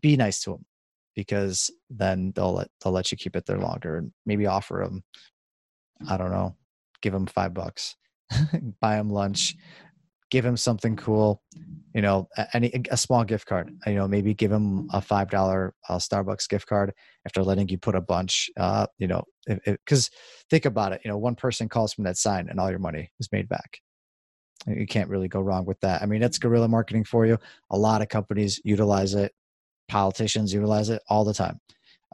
be 0.00 0.16
nice 0.16 0.40
to 0.40 0.50
them 0.50 0.64
because 1.14 1.70
then 1.90 2.32
they'll 2.34 2.54
let 2.54 2.68
they'll 2.82 2.92
let 2.92 3.10
you 3.10 3.16
keep 3.16 3.36
it 3.36 3.46
there 3.46 3.58
longer 3.58 3.96
and 3.96 4.12
maybe 4.24 4.46
offer 4.46 4.82
them 4.84 5.02
i 6.08 6.16
don't 6.16 6.30
know 6.30 6.54
give 7.02 7.12
them 7.12 7.26
five 7.26 7.54
bucks 7.54 7.96
buy 8.80 8.96
them 8.96 9.10
lunch 9.10 9.56
give 10.30 10.44
him 10.44 10.56
something 10.56 10.96
cool 10.96 11.42
you 11.94 12.02
know 12.02 12.28
any 12.52 12.70
a 12.90 12.96
small 12.96 13.24
gift 13.24 13.46
card 13.46 13.70
you 13.86 13.94
know 13.94 14.06
maybe 14.06 14.34
give 14.34 14.52
him 14.52 14.88
a 14.92 15.00
five 15.00 15.30
dollar 15.30 15.74
uh, 15.88 15.96
starbucks 15.96 16.48
gift 16.48 16.66
card 16.66 16.92
after 17.24 17.42
letting 17.42 17.68
you 17.68 17.78
put 17.78 17.94
a 17.94 18.00
bunch 18.00 18.50
uh 18.58 18.86
you 18.98 19.06
know 19.06 19.24
because 19.64 20.10
think 20.50 20.64
about 20.64 20.92
it 20.92 21.00
you 21.04 21.10
know 21.10 21.16
one 21.16 21.34
person 21.34 21.68
calls 21.68 21.94
from 21.94 22.04
that 22.04 22.18
sign 22.18 22.48
and 22.48 22.60
all 22.60 22.70
your 22.70 22.78
money 22.78 23.10
is 23.18 23.30
made 23.32 23.48
back. 23.48 23.80
You 24.66 24.86
can't 24.86 25.08
really 25.08 25.28
go 25.28 25.40
wrong 25.40 25.64
with 25.64 25.80
that. 25.80 26.02
I 26.02 26.06
mean 26.06 26.20
that's 26.20 26.38
guerrilla 26.38 26.68
marketing 26.68 27.04
for 27.04 27.24
you. 27.24 27.38
A 27.70 27.78
lot 27.78 28.02
of 28.02 28.08
companies 28.08 28.60
utilize 28.64 29.14
it. 29.14 29.32
Politicians 29.88 30.52
utilize 30.52 30.90
it 30.90 31.02
all 31.08 31.24
the 31.24 31.34
time. 31.34 31.60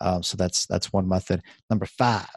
Um, 0.01 0.23
so 0.23 0.37
that's 0.37 0.67
that's 0.67 0.93
one 0.93 1.09
method. 1.09 1.43
Number 1.71 1.87
five 1.87 2.29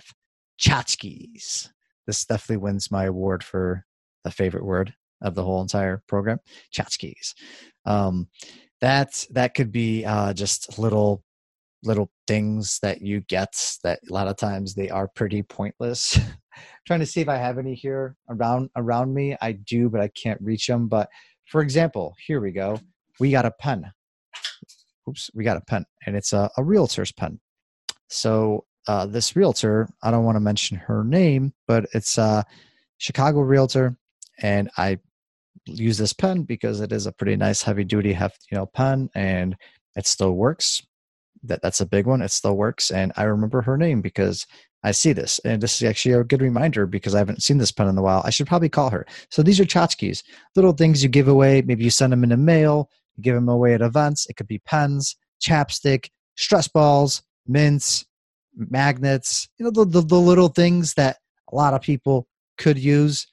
tchotchkes. 0.59 1.69
This 2.07 2.25
definitely 2.25 2.57
wins 2.57 2.91
my 2.91 3.05
award 3.05 3.43
for 3.43 3.85
the 4.23 4.31
favorite 4.31 4.65
word 4.65 4.93
of 5.21 5.35
the 5.35 5.43
whole 5.43 5.61
entire 5.61 6.01
program. 6.07 6.39
Tchotchkes. 6.73 7.33
Um, 7.85 8.27
that 8.81 9.25
that 9.31 9.53
could 9.55 9.71
be 9.71 10.05
uh, 10.05 10.33
just 10.33 10.77
little 10.77 11.23
little 11.83 12.09
things 12.27 12.79
that 12.81 13.01
you 13.01 13.21
get 13.21 13.53
that 13.83 13.99
a 14.09 14.13
lot 14.13 14.27
of 14.27 14.37
times 14.37 14.73
they 14.73 14.89
are 14.89 15.07
pretty 15.07 15.43
pointless. 15.43 16.19
trying 16.87 16.99
to 16.99 17.05
see 17.05 17.21
if 17.21 17.29
I 17.29 17.37
have 17.37 17.57
any 17.57 17.73
here 17.73 18.15
around 18.29 18.69
around 18.75 19.13
me. 19.13 19.35
I 19.41 19.53
do, 19.53 19.89
but 19.89 20.01
I 20.01 20.09
can't 20.09 20.41
reach 20.41 20.67
them. 20.67 20.87
But 20.87 21.09
for 21.45 21.61
example, 21.61 22.15
here 22.25 22.41
we 22.41 22.51
go. 22.51 22.79
We 23.19 23.31
got 23.31 23.45
a 23.45 23.51
pen. 23.51 23.91
Oops, 25.07 25.29
we 25.33 25.43
got 25.43 25.57
a 25.57 25.61
pen, 25.61 25.85
and 26.05 26.15
it's 26.15 26.33
a, 26.33 26.49
a 26.57 26.63
realtor's 26.63 27.11
pen. 27.11 27.39
So 28.09 28.65
uh, 28.87 29.05
this 29.05 29.35
realtor, 29.35 29.87
I 30.03 30.11
don't 30.11 30.25
want 30.25 30.35
to 30.35 30.41
mention 30.41 30.77
her 30.77 31.03
name, 31.03 31.53
but 31.67 31.85
it's 31.93 32.17
a 32.17 32.43
Chicago 32.97 33.41
realtor, 33.41 33.97
and 34.41 34.69
I 34.77 34.99
use 35.65 35.97
this 35.97 36.13
pen 36.13 36.43
because 36.43 36.81
it 36.81 36.91
is 36.91 37.05
a 37.05 37.11
pretty 37.11 37.35
nice 37.35 37.61
heavy 37.61 37.83
duty 37.83 38.13
heft 38.13 38.45
you 38.51 38.57
know 38.57 38.65
pen 38.65 39.09
and 39.15 39.55
it 39.95 40.07
still 40.07 40.33
works. 40.33 40.85
That 41.43 41.61
that's 41.61 41.81
a 41.81 41.85
big 41.85 42.07
one. 42.07 42.21
It 42.21 42.31
still 42.31 42.57
works 42.57 42.91
and 42.91 43.11
i 43.17 43.23
remember 43.23 43.61
her 43.61 43.77
name 43.77 44.01
because 44.01 44.45
i 44.83 44.91
see 44.91 45.13
this 45.13 45.39
and 45.39 45.61
this 45.61 45.81
is 45.81 45.87
actually 45.87 46.13
a 46.13 46.23
good 46.23 46.41
reminder 46.41 46.85
because 46.85 47.15
i 47.15 47.17
haven't 47.17 47.41
seen 47.41 47.57
this 47.57 47.71
pen 47.71 47.87
in 47.87 47.97
a 47.97 48.01
while. 48.01 48.21
I 48.25 48.29
should 48.29 48.47
probably 48.47 48.69
call 48.69 48.89
her. 48.89 49.05
So 49.29 49.43
these 49.43 49.59
are 49.59 49.65
tchotchkes 49.65 50.23
little 50.55 50.73
things 50.73 51.03
you 51.03 51.09
give 51.09 51.27
away. 51.27 51.61
Maybe 51.61 51.83
you 51.83 51.89
send 51.89 52.13
them 52.13 52.23
in 52.23 52.31
a 52.31 52.37
mail 52.37 52.89
you 53.15 53.23
give 53.23 53.35
them 53.35 53.49
away 53.49 53.73
at 53.73 53.81
events. 53.81 54.27
It 54.29 54.35
could 54.35 54.47
be 54.47 54.59
pens 54.59 55.15
chapstick 55.41 56.09
stress 56.35 56.67
balls 56.67 57.21
mints 57.47 58.05
magnets 58.55 59.47
you 59.57 59.65
know 59.65 59.71
the, 59.71 59.85
the, 59.85 60.01
the 60.01 60.19
little 60.19 60.47
things 60.47 60.93
that 60.93 61.17
a 61.51 61.55
lot 61.55 61.73
of 61.73 61.81
people 61.81 62.27
could 62.57 62.79
use 62.79 63.27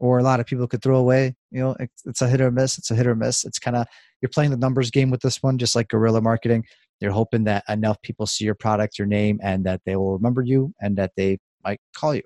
or 0.00 0.18
a 0.18 0.22
lot 0.22 0.40
of 0.40 0.46
people 0.46 0.66
could 0.66 0.82
throw 0.82 0.96
away. 0.96 1.36
You 1.50 1.60
know, 1.60 1.76
it's 1.78 2.22
a 2.22 2.28
hit 2.28 2.40
or 2.40 2.50
miss. 2.50 2.78
It's 2.78 2.90
a 2.90 2.94
hit 2.94 3.06
or 3.06 3.14
miss. 3.14 3.44
It's 3.44 3.58
kind 3.58 3.76
of 3.76 3.86
you're 4.20 4.30
playing 4.30 4.50
the 4.50 4.56
numbers 4.56 4.90
game 4.90 5.10
with 5.10 5.20
this 5.20 5.42
one, 5.42 5.58
just 5.58 5.76
like 5.76 5.88
guerrilla 5.88 6.22
marketing. 6.22 6.64
You're 7.00 7.12
hoping 7.12 7.44
that 7.44 7.64
enough 7.68 8.00
people 8.02 8.26
see 8.26 8.44
your 8.44 8.54
product, 8.54 8.98
your 8.98 9.06
name, 9.06 9.38
and 9.42 9.64
that 9.64 9.82
they 9.84 9.96
will 9.96 10.14
remember 10.14 10.42
you 10.42 10.74
and 10.80 10.96
that 10.96 11.12
they 11.16 11.38
might 11.62 11.80
call 11.94 12.14
you. 12.14 12.22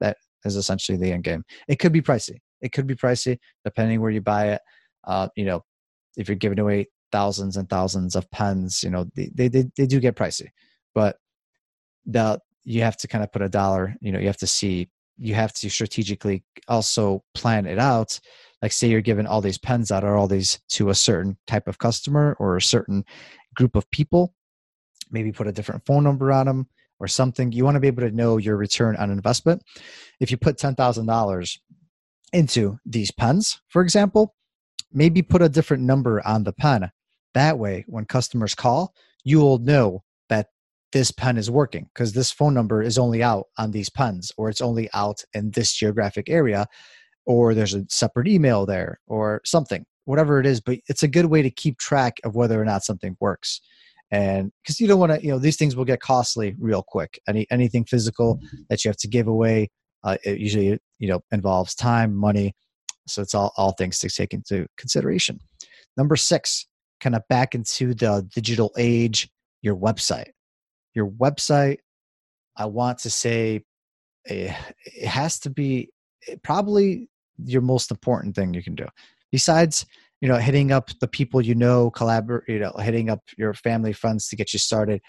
That 0.00 0.16
is 0.44 0.56
essentially 0.56 0.96
the 0.96 1.12
end 1.12 1.24
game. 1.24 1.44
It 1.68 1.76
could 1.76 1.92
be 1.92 2.00
pricey. 2.00 2.38
It 2.60 2.72
could 2.72 2.86
be 2.86 2.94
pricey 2.94 3.38
depending 3.64 4.00
where 4.00 4.10
you 4.10 4.20
buy 4.20 4.52
it. 4.52 4.62
Uh, 5.04 5.28
you 5.36 5.44
know, 5.44 5.62
if 6.16 6.28
you're 6.28 6.36
giving 6.36 6.58
away 6.58 6.86
thousands 7.10 7.56
and 7.56 7.68
thousands 7.68 8.14
of 8.14 8.30
pens, 8.30 8.82
you 8.82 8.90
know, 8.90 9.06
they, 9.14 9.48
they, 9.48 9.64
they, 9.76 9.86
do 9.86 10.00
get 10.00 10.16
pricey, 10.16 10.48
but 10.94 11.16
the, 12.04 12.38
you 12.64 12.82
have 12.82 12.96
to 12.98 13.08
kind 13.08 13.24
of 13.24 13.32
put 13.32 13.40
a 13.40 13.48
dollar, 13.48 13.94
you 14.00 14.12
know, 14.12 14.18
you 14.18 14.26
have 14.26 14.36
to 14.36 14.46
see 14.46 14.90
you 15.18 15.34
have 15.34 15.52
to 15.52 15.68
strategically 15.68 16.44
also 16.68 17.22
plan 17.34 17.66
it 17.66 17.78
out. 17.78 18.18
Like 18.62 18.72
say 18.72 18.88
you're 18.88 19.00
giving 19.00 19.26
all 19.26 19.40
these 19.40 19.58
pens 19.58 19.90
out 19.90 20.04
or 20.04 20.16
all 20.16 20.28
these 20.28 20.60
to 20.70 20.90
a 20.90 20.94
certain 20.94 21.36
type 21.46 21.68
of 21.68 21.78
customer 21.78 22.36
or 22.38 22.56
a 22.56 22.62
certain 22.62 23.04
group 23.54 23.76
of 23.76 23.90
people 23.90 24.34
maybe 25.10 25.32
put 25.32 25.46
a 25.46 25.52
different 25.52 25.84
phone 25.86 26.04
number 26.04 26.30
on 26.32 26.46
them 26.46 26.66
or 27.00 27.08
something 27.08 27.50
you 27.50 27.64
want 27.64 27.76
to 27.76 27.80
be 27.80 27.86
able 27.86 28.02
to 28.02 28.10
know 28.10 28.36
your 28.36 28.56
return 28.56 28.96
on 28.96 29.10
investment. 29.10 29.62
If 30.20 30.30
you 30.30 30.36
put 30.36 30.58
$10000 30.58 31.58
into 32.32 32.78
these 32.84 33.10
pens 33.10 33.60
for 33.68 33.82
example 33.82 34.34
maybe 34.92 35.22
put 35.22 35.42
a 35.42 35.48
different 35.48 35.82
number 35.82 36.24
on 36.26 36.44
the 36.44 36.52
pen. 36.52 36.90
That 37.34 37.58
way 37.58 37.84
when 37.86 38.04
customers 38.04 38.54
call 38.54 38.94
you 39.24 39.38
will 39.38 39.58
know 39.58 40.02
this 40.92 41.10
pen 41.10 41.36
is 41.36 41.50
working 41.50 41.88
because 41.94 42.12
this 42.12 42.30
phone 42.30 42.54
number 42.54 42.82
is 42.82 42.98
only 42.98 43.22
out 43.22 43.46
on 43.58 43.70
these 43.70 43.90
pens 43.90 44.32
or 44.36 44.48
it's 44.48 44.60
only 44.60 44.88
out 44.94 45.22
in 45.34 45.50
this 45.50 45.72
geographic 45.72 46.28
area 46.28 46.66
or 47.26 47.54
there's 47.54 47.74
a 47.74 47.84
separate 47.88 48.26
email 48.26 48.64
there 48.64 48.98
or 49.06 49.40
something 49.44 49.84
whatever 50.08 50.40
it 50.40 50.46
is 50.46 50.58
but 50.58 50.78
it's 50.88 51.02
a 51.02 51.08
good 51.08 51.26
way 51.26 51.42
to 51.42 51.50
keep 51.50 51.76
track 51.76 52.18
of 52.24 52.34
whether 52.34 52.60
or 52.60 52.64
not 52.64 52.82
something 52.82 53.14
works. 53.20 53.60
And 54.10 54.50
because 54.62 54.80
you 54.80 54.88
don't 54.88 54.98
want 54.98 55.12
to 55.12 55.22
you 55.22 55.30
know 55.30 55.38
these 55.38 55.56
things 55.56 55.76
will 55.76 55.84
get 55.84 56.00
costly 56.00 56.56
real 56.58 56.82
quick. 56.82 57.20
Any 57.28 57.46
anything 57.50 57.84
physical 57.84 58.40
that 58.70 58.82
you 58.82 58.88
have 58.88 58.96
to 58.96 59.08
give 59.08 59.28
away 59.28 59.68
uh, 60.04 60.16
it 60.24 60.38
usually 60.38 60.78
you 60.98 61.08
know 61.08 61.20
involves 61.30 61.74
time 61.74 62.16
money 62.16 62.54
so 63.06 63.20
it's 63.20 63.34
all 63.34 63.52
all 63.58 63.72
things 63.72 63.98
to 63.98 64.08
take 64.08 64.32
into 64.32 64.66
consideration. 64.78 65.38
Number 65.98 66.16
six 66.16 66.66
kind 67.00 67.14
of 67.14 67.22
back 67.28 67.54
into 67.54 67.92
the 67.92 68.26
digital 68.34 68.72
age 68.78 69.28
your 69.60 69.76
website 69.76 70.30
your 70.98 71.10
website 71.10 71.78
i 72.56 72.64
want 72.64 72.98
to 72.98 73.10
say 73.10 73.62
eh, 74.28 74.54
it 74.84 75.08
has 75.08 75.38
to 75.38 75.50
be 75.50 75.88
eh, 76.28 76.36
probably 76.42 77.08
your 77.44 77.62
most 77.62 77.90
important 77.90 78.34
thing 78.34 78.54
you 78.54 78.62
can 78.62 78.74
do. 78.74 78.86
Besides 79.30 79.86
you 80.20 80.28
know 80.28 80.36
hitting 80.36 80.72
up 80.72 80.90
the 81.00 81.06
people 81.06 81.40
you 81.40 81.54
know 81.54 81.90
collaborate 81.90 82.48
you 82.48 82.58
know 82.58 82.72
hitting 82.78 83.08
up 83.08 83.20
your 83.36 83.54
family 83.54 83.92
friends 83.92 84.28
to 84.28 84.36
get 84.36 84.52
you 84.52 84.58
started. 84.58 85.00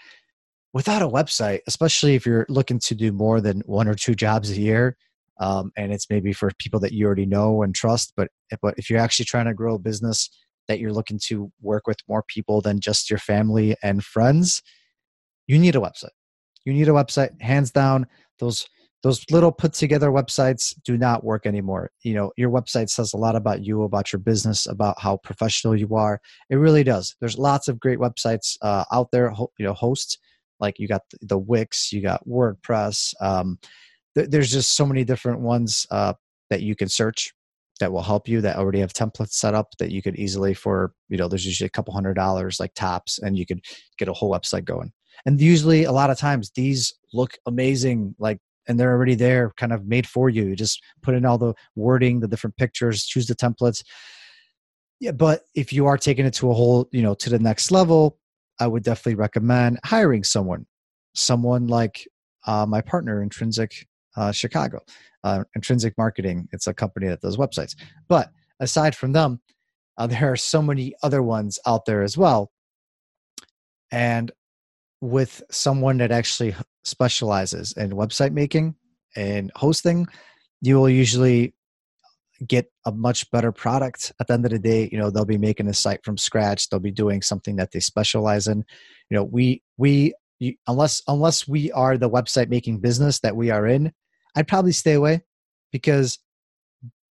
Without 0.72 1.02
a 1.02 1.08
website 1.08 1.60
especially 1.66 2.14
if 2.14 2.24
you're 2.24 2.46
looking 2.48 2.78
to 2.78 2.94
do 2.94 3.12
more 3.12 3.40
than 3.40 3.60
one 3.66 3.88
or 3.88 3.94
two 3.94 4.14
jobs 4.14 4.50
a 4.50 4.60
year 4.60 4.96
um, 5.40 5.72
and 5.76 5.92
it's 5.92 6.08
maybe 6.08 6.32
for 6.32 6.52
people 6.58 6.78
that 6.78 6.92
you 6.92 7.06
already 7.06 7.26
know 7.26 7.64
and 7.64 7.74
trust 7.74 8.12
but 8.16 8.28
but 8.62 8.74
if 8.78 8.88
you're 8.88 9.00
actually 9.00 9.24
trying 9.24 9.46
to 9.46 9.54
grow 9.54 9.74
a 9.74 9.80
business 9.80 10.30
that 10.68 10.78
you're 10.78 10.92
looking 10.92 11.18
to 11.26 11.50
work 11.60 11.88
with 11.88 11.98
more 12.08 12.22
people 12.22 12.60
than 12.60 12.78
just 12.78 13.10
your 13.10 13.18
family 13.18 13.74
and 13.82 14.04
friends 14.04 14.62
you 15.50 15.58
need 15.58 15.74
a 15.74 15.80
website. 15.80 16.14
You 16.64 16.72
need 16.72 16.88
a 16.88 16.92
website, 16.92 17.40
hands 17.42 17.72
down. 17.72 18.06
Those 18.38 18.68
those 19.02 19.24
little 19.30 19.50
put 19.50 19.72
together 19.72 20.10
websites 20.10 20.74
do 20.84 20.96
not 20.96 21.24
work 21.24 21.46
anymore. 21.46 21.90
You 22.02 22.14
know, 22.14 22.32
your 22.36 22.50
website 22.50 22.90
says 22.90 23.14
a 23.14 23.16
lot 23.16 23.34
about 23.34 23.64
you, 23.64 23.82
about 23.82 24.12
your 24.12 24.20
business, 24.20 24.66
about 24.66 25.00
how 25.00 25.16
professional 25.16 25.74
you 25.74 25.96
are. 25.96 26.20
It 26.50 26.56
really 26.56 26.84
does. 26.84 27.16
There's 27.18 27.38
lots 27.38 27.66
of 27.66 27.80
great 27.80 27.98
websites 27.98 28.58
uh, 28.62 28.84
out 28.92 29.08
there. 29.10 29.32
You 29.58 29.64
know, 29.66 29.72
hosts 29.72 30.18
like 30.60 30.78
you 30.78 30.86
got 30.86 31.02
the 31.22 31.38
Wix, 31.38 31.92
you 31.92 32.02
got 32.02 32.28
WordPress. 32.28 33.14
Um, 33.20 33.58
th- 34.14 34.28
there's 34.28 34.52
just 34.52 34.76
so 34.76 34.86
many 34.86 35.02
different 35.02 35.40
ones 35.40 35.86
uh, 35.90 36.12
that 36.50 36.62
you 36.62 36.76
can 36.76 36.88
search 36.88 37.32
that 37.80 37.90
will 37.90 38.02
help 38.02 38.28
you 38.28 38.42
that 38.42 38.56
already 38.56 38.80
have 38.80 38.92
templates 38.92 39.32
set 39.32 39.54
up 39.54 39.68
that 39.78 39.90
you 39.90 40.02
could 40.02 40.16
easily 40.16 40.54
for 40.54 40.92
you 41.08 41.16
know 41.16 41.26
there's 41.26 41.46
usually 41.46 41.66
a 41.66 41.70
couple 41.70 41.94
hundred 41.94 42.14
dollars 42.14 42.60
like 42.60 42.74
tops 42.74 43.18
and 43.18 43.38
you 43.38 43.46
could 43.46 43.64
get 43.98 44.08
a 44.08 44.12
whole 44.12 44.30
website 44.30 44.66
going 44.66 44.92
and 45.26 45.40
usually 45.40 45.84
a 45.84 45.92
lot 45.92 46.10
of 46.10 46.18
times 46.18 46.50
these 46.54 46.92
look 47.12 47.36
amazing 47.46 48.14
like 48.18 48.38
and 48.68 48.78
they're 48.78 48.92
already 48.92 49.14
there 49.14 49.52
kind 49.56 49.72
of 49.72 49.86
made 49.86 50.06
for 50.06 50.28
you. 50.28 50.44
you 50.44 50.56
just 50.56 50.82
put 51.02 51.14
in 51.14 51.24
all 51.24 51.38
the 51.38 51.54
wording 51.74 52.20
the 52.20 52.28
different 52.28 52.56
pictures 52.56 53.04
choose 53.04 53.26
the 53.26 53.34
templates. 53.34 53.82
Yeah 55.00 55.12
but 55.12 55.42
if 55.54 55.72
you 55.72 55.86
are 55.86 55.98
taking 55.98 56.26
it 56.26 56.34
to 56.34 56.50
a 56.50 56.54
whole 56.54 56.88
you 56.92 57.02
know 57.02 57.14
to 57.14 57.30
the 57.30 57.38
next 57.38 57.70
level 57.70 58.18
i 58.58 58.66
would 58.66 58.82
definitely 58.82 59.14
recommend 59.14 59.78
hiring 59.84 60.24
someone. 60.24 60.66
Someone 61.14 61.66
like 61.66 62.06
uh, 62.46 62.66
my 62.66 62.80
partner 62.80 63.22
intrinsic 63.22 63.86
uh, 64.16 64.32
chicago 64.32 64.80
uh, 65.24 65.44
intrinsic 65.54 65.96
marketing. 65.98 66.48
It's 66.52 66.66
a 66.66 66.74
company 66.74 67.08
that 67.08 67.20
does 67.20 67.36
websites. 67.36 67.74
But 68.08 68.30
aside 68.60 68.94
from 68.94 69.12
them 69.12 69.40
uh, 69.98 70.06
there 70.06 70.32
are 70.32 70.36
so 70.36 70.62
many 70.62 70.94
other 71.02 71.22
ones 71.22 71.58
out 71.66 71.84
there 71.86 72.02
as 72.02 72.16
well. 72.16 72.50
And 73.92 74.30
with 75.00 75.42
someone 75.50 75.98
that 75.98 76.10
actually 76.10 76.54
specializes 76.84 77.72
in 77.72 77.90
website 77.90 78.32
making 78.32 78.74
and 79.16 79.50
hosting, 79.56 80.06
you 80.60 80.76
will 80.76 80.88
usually 80.88 81.54
get 82.46 82.70
a 82.86 82.92
much 82.92 83.30
better 83.30 83.52
product. 83.52 84.12
At 84.20 84.26
the 84.26 84.34
end 84.34 84.44
of 84.46 84.50
the 84.50 84.58
day 84.58 84.88
you 84.90 84.98
know 84.98 85.10
they'll 85.10 85.24
be 85.24 85.38
making 85.38 85.68
a 85.68 85.74
site 85.74 86.04
from 86.04 86.16
scratch. 86.16 86.68
They'll 86.68 86.80
be 86.80 86.90
doing 86.90 87.22
something 87.22 87.56
that 87.56 87.72
they 87.72 87.80
specialize 87.80 88.46
in. 88.46 88.64
You 89.10 89.16
know 89.16 89.24
we 89.24 89.62
we 89.76 90.14
unless 90.66 91.02
unless 91.06 91.46
we 91.46 91.70
are 91.72 91.98
the 91.98 92.08
website 92.08 92.48
making 92.48 92.78
business 92.78 93.20
that 93.20 93.36
we 93.36 93.50
are 93.50 93.66
in 93.66 93.92
i'd 94.36 94.48
probably 94.48 94.72
stay 94.72 94.94
away 94.94 95.20
because 95.70 96.18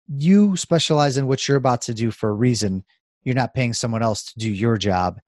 you 0.08 0.56
specialize 0.56 1.18
in 1.18 1.28
what 1.28 1.48
you're 1.48 1.58
about 1.58 1.82
to 1.84 1.94
do 1.94 2.10
for 2.10 2.30
a 2.30 2.34
reason. 2.34 2.84
You're 3.24 3.36
not 3.36 3.54
paying 3.54 3.74
someone 3.74 4.02
else 4.02 4.24
to 4.24 4.40
do 4.40 4.52
your 4.52 4.78
job 4.78 5.20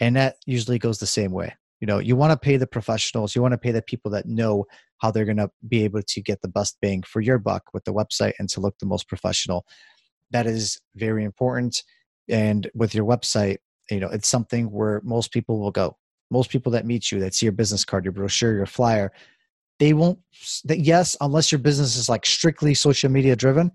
and 0.00 0.16
that 0.16 0.36
usually 0.46 0.78
goes 0.78 0.98
the 0.98 1.06
same 1.06 1.32
way 1.32 1.54
you 1.84 1.86
know 1.86 1.98
you 1.98 2.16
want 2.16 2.32
to 2.32 2.38
pay 2.38 2.56
the 2.56 2.66
professionals 2.66 3.36
you 3.36 3.42
want 3.42 3.52
to 3.52 3.58
pay 3.58 3.70
the 3.70 3.82
people 3.82 4.10
that 4.10 4.24
know 4.24 4.64
how 5.00 5.10
they're 5.10 5.26
going 5.26 5.36
to 5.36 5.50
be 5.68 5.84
able 5.84 6.00
to 6.00 6.22
get 6.22 6.40
the 6.40 6.48
best 6.48 6.78
bang 6.80 7.02
for 7.02 7.20
your 7.20 7.36
buck 7.36 7.62
with 7.74 7.84
the 7.84 7.92
website 7.92 8.32
and 8.38 8.48
to 8.48 8.58
look 8.58 8.74
the 8.78 8.86
most 8.86 9.06
professional. 9.06 9.66
That 10.30 10.46
is 10.46 10.80
very 10.94 11.24
important 11.24 11.82
and 12.30 12.70
with 12.74 12.94
your 12.94 13.04
website 13.04 13.58
you 13.90 14.00
know 14.00 14.08
it's 14.08 14.28
something 14.28 14.70
where 14.70 15.02
most 15.04 15.30
people 15.30 15.60
will 15.60 15.70
go. 15.70 15.98
Most 16.30 16.48
people 16.48 16.72
that 16.72 16.86
meet 16.86 17.12
you 17.12 17.20
that 17.20 17.34
see 17.34 17.44
your 17.44 17.52
business 17.52 17.84
card 17.84 18.06
your 18.06 18.12
brochure 18.12 18.54
your 18.54 18.64
flyer 18.64 19.12
they 19.78 19.92
won't 19.92 20.18
that 20.64 20.78
yes 20.78 21.18
unless 21.20 21.52
your 21.52 21.58
business 21.58 21.96
is 21.98 22.08
like 22.08 22.24
strictly 22.24 22.72
social 22.72 23.10
media 23.10 23.36
driven 23.36 23.70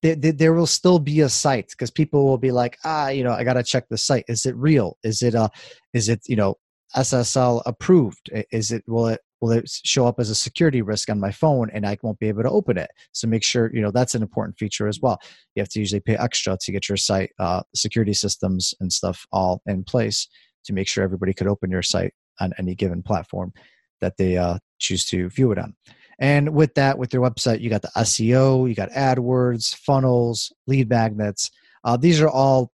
there, 0.00 0.14
there 0.14 0.52
will 0.52 0.68
still 0.68 1.00
be 1.00 1.22
a 1.22 1.28
site 1.28 1.70
because 1.70 1.90
people 1.90 2.24
will 2.24 2.38
be 2.38 2.52
like 2.52 2.78
ah 2.84 3.08
you 3.08 3.24
know 3.24 3.32
i 3.32 3.42
gotta 3.42 3.64
check 3.64 3.88
the 3.88 3.98
site. 3.98 4.24
Is 4.28 4.46
it 4.46 4.54
real? 4.54 4.96
Is 5.02 5.22
it 5.22 5.34
uh 5.34 5.48
is 5.92 6.08
it 6.08 6.20
you 6.28 6.36
know 6.36 6.54
SSL 6.96 7.62
approved? 7.66 8.30
Is 8.50 8.72
it 8.72 8.84
will 8.86 9.08
it 9.08 9.20
will 9.40 9.52
it 9.52 9.70
show 9.84 10.06
up 10.06 10.18
as 10.18 10.30
a 10.30 10.34
security 10.34 10.82
risk 10.82 11.10
on 11.10 11.20
my 11.20 11.30
phone 11.30 11.70
and 11.72 11.86
I 11.86 11.96
won't 12.02 12.18
be 12.18 12.28
able 12.28 12.42
to 12.42 12.50
open 12.50 12.76
it? 12.76 12.90
So 13.12 13.28
make 13.28 13.44
sure, 13.44 13.70
you 13.72 13.80
know, 13.80 13.90
that's 13.90 14.14
an 14.14 14.22
important 14.22 14.58
feature 14.58 14.88
as 14.88 15.00
well. 15.00 15.18
You 15.54 15.62
have 15.62 15.68
to 15.70 15.78
usually 15.78 16.00
pay 16.00 16.16
extra 16.16 16.56
to 16.60 16.72
get 16.72 16.88
your 16.88 16.96
site 16.96 17.30
uh, 17.38 17.62
security 17.74 18.14
systems 18.14 18.74
and 18.80 18.92
stuff 18.92 19.26
all 19.30 19.62
in 19.66 19.84
place 19.84 20.28
to 20.64 20.72
make 20.72 20.88
sure 20.88 21.04
everybody 21.04 21.32
could 21.32 21.46
open 21.46 21.70
your 21.70 21.82
site 21.82 22.14
on 22.40 22.52
any 22.58 22.74
given 22.74 23.02
platform 23.02 23.52
that 24.00 24.16
they 24.16 24.36
uh, 24.36 24.58
choose 24.78 25.04
to 25.06 25.28
view 25.30 25.52
it 25.52 25.58
on. 25.58 25.74
And 26.20 26.54
with 26.54 26.74
that, 26.74 26.98
with 26.98 27.12
your 27.12 27.28
website, 27.28 27.60
you 27.60 27.70
got 27.70 27.82
the 27.82 27.92
SEO, 27.96 28.68
you 28.68 28.74
got 28.74 28.90
AdWords, 28.90 29.74
funnels, 29.76 30.52
lead 30.66 30.88
magnets. 30.88 31.50
Uh, 31.84 31.96
these 31.96 32.20
are 32.20 32.28
all 32.28 32.72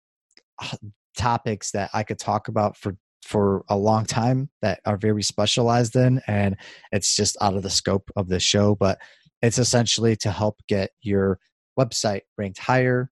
uh, 0.62 0.76
topics 1.16 1.70
that 1.72 1.90
I 1.92 2.02
could 2.04 2.18
talk 2.18 2.48
about 2.48 2.76
for 2.76 2.96
for 3.24 3.64
a 3.68 3.76
long 3.76 4.04
time 4.04 4.50
that 4.62 4.80
are 4.84 4.96
very 4.96 5.22
specialized 5.22 5.96
in 5.96 6.20
and 6.26 6.56
it's 6.92 7.16
just 7.16 7.36
out 7.40 7.54
of 7.54 7.62
the 7.62 7.70
scope 7.70 8.10
of 8.16 8.28
the 8.28 8.38
show 8.38 8.74
but 8.74 8.98
it's 9.42 9.58
essentially 9.58 10.14
to 10.14 10.30
help 10.30 10.60
get 10.68 10.90
your 11.02 11.38
website 11.78 12.22
ranked 12.36 12.58
higher 12.58 13.10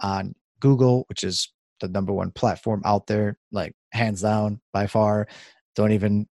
on 0.00 0.34
google 0.60 1.04
which 1.08 1.24
is 1.24 1.52
the 1.80 1.88
number 1.88 2.12
one 2.12 2.30
platform 2.30 2.82
out 2.84 3.06
there 3.06 3.38
like 3.50 3.74
hands 3.92 4.22
down 4.22 4.60
by 4.72 4.86
far. 4.86 5.26
Don't 5.74 5.92
even 5.92 6.26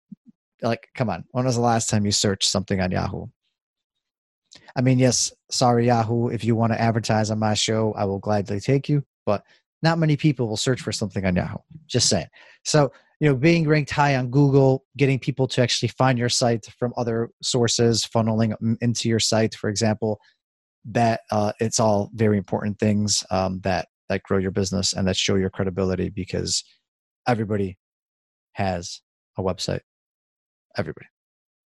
like 0.61 0.87
come 0.95 1.09
on 1.09 1.25
when 1.31 1.45
was 1.45 1.55
the 1.55 1.61
last 1.61 1.89
time 1.89 2.05
you 2.05 2.11
searched 2.11 2.49
something 2.49 2.81
on 2.81 2.91
yahoo? 2.91 3.27
I 4.75 4.81
mean 4.81 4.99
yes 4.99 5.31
sorry 5.49 5.87
yahoo 5.87 6.27
if 6.27 6.43
you 6.43 6.55
want 6.55 6.73
to 6.73 6.81
advertise 6.81 7.31
on 7.31 7.39
my 7.39 7.53
show 7.53 7.93
i 7.93 8.03
will 8.03 8.19
gladly 8.19 8.59
take 8.59 8.89
you 8.89 9.03
but 9.25 9.43
not 9.81 9.99
many 9.99 10.17
people 10.17 10.47
will 10.47 10.57
search 10.57 10.81
for 10.81 10.91
something 10.91 11.25
on 11.25 11.35
Yahoo. 11.35 11.57
Just 11.87 12.09
saying. 12.09 12.27
So, 12.65 12.91
you 13.19 13.29
know, 13.29 13.35
being 13.35 13.67
ranked 13.67 13.91
high 13.91 14.15
on 14.15 14.29
Google, 14.29 14.85
getting 14.97 15.19
people 15.19 15.47
to 15.49 15.61
actually 15.61 15.89
find 15.89 16.17
your 16.17 16.29
site 16.29 16.65
from 16.77 16.93
other 16.97 17.29
sources, 17.41 18.05
funneling 18.05 18.53
into 18.81 19.09
your 19.09 19.19
site, 19.19 19.55
for 19.55 19.69
example, 19.69 20.19
that 20.85 21.21
uh, 21.31 21.51
it's 21.59 21.79
all 21.79 22.09
very 22.13 22.37
important 22.37 22.79
things 22.79 23.23
um, 23.31 23.59
that 23.63 23.87
that 24.07 24.23
grow 24.23 24.37
your 24.37 24.51
business 24.51 24.93
and 24.93 25.07
that 25.07 25.15
show 25.15 25.35
your 25.35 25.49
credibility 25.51 26.09
because 26.09 26.63
everybody 27.27 27.77
has 28.53 29.01
a 29.37 29.43
website. 29.43 29.81
Everybody. 30.77 31.05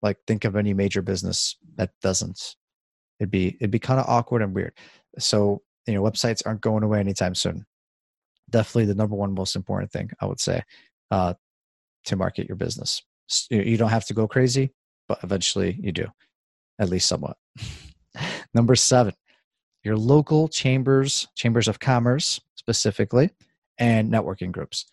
Like, 0.00 0.16
think 0.26 0.44
of 0.44 0.56
any 0.56 0.74
major 0.74 1.02
business 1.02 1.56
that 1.76 1.90
doesn't. 2.02 2.56
It'd 3.20 3.30
be 3.30 3.56
it'd 3.60 3.70
be 3.70 3.78
kind 3.78 4.00
of 4.00 4.06
awkward 4.08 4.42
and 4.42 4.54
weird. 4.54 4.72
So, 5.18 5.62
you 5.86 5.94
know, 5.94 6.02
websites 6.02 6.42
aren't 6.46 6.60
going 6.60 6.84
away 6.84 7.00
anytime 7.00 7.34
soon 7.34 7.66
definitely 8.52 8.84
the 8.84 8.94
number 8.94 9.16
one 9.16 9.34
most 9.34 9.56
important 9.56 9.90
thing 9.90 10.10
I 10.20 10.26
would 10.26 10.40
say 10.40 10.62
uh, 11.10 11.34
to 12.04 12.16
market 12.16 12.46
your 12.46 12.56
business. 12.56 13.02
You 13.50 13.76
don't 13.76 13.90
have 13.90 14.06
to 14.06 14.14
go 14.14 14.28
crazy, 14.28 14.70
but 15.08 15.18
eventually 15.24 15.78
you 15.80 15.90
do, 15.90 16.06
at 16.78 16.88
least 16.88 17.08
somewhat. 17.08 17.36
number 18.54 18.76
seven, 18.76 19.14
your 19.82 19.96
local 19.96 20.48
chambers, 20.48 21.26
chambers 21.34 21.66
of 21.66 21.80
commerce 21.80 22.40
specifically, 22.56 23.30
and 23.78 24.12
networking 24.12 24.52
groups. 24.52 24.86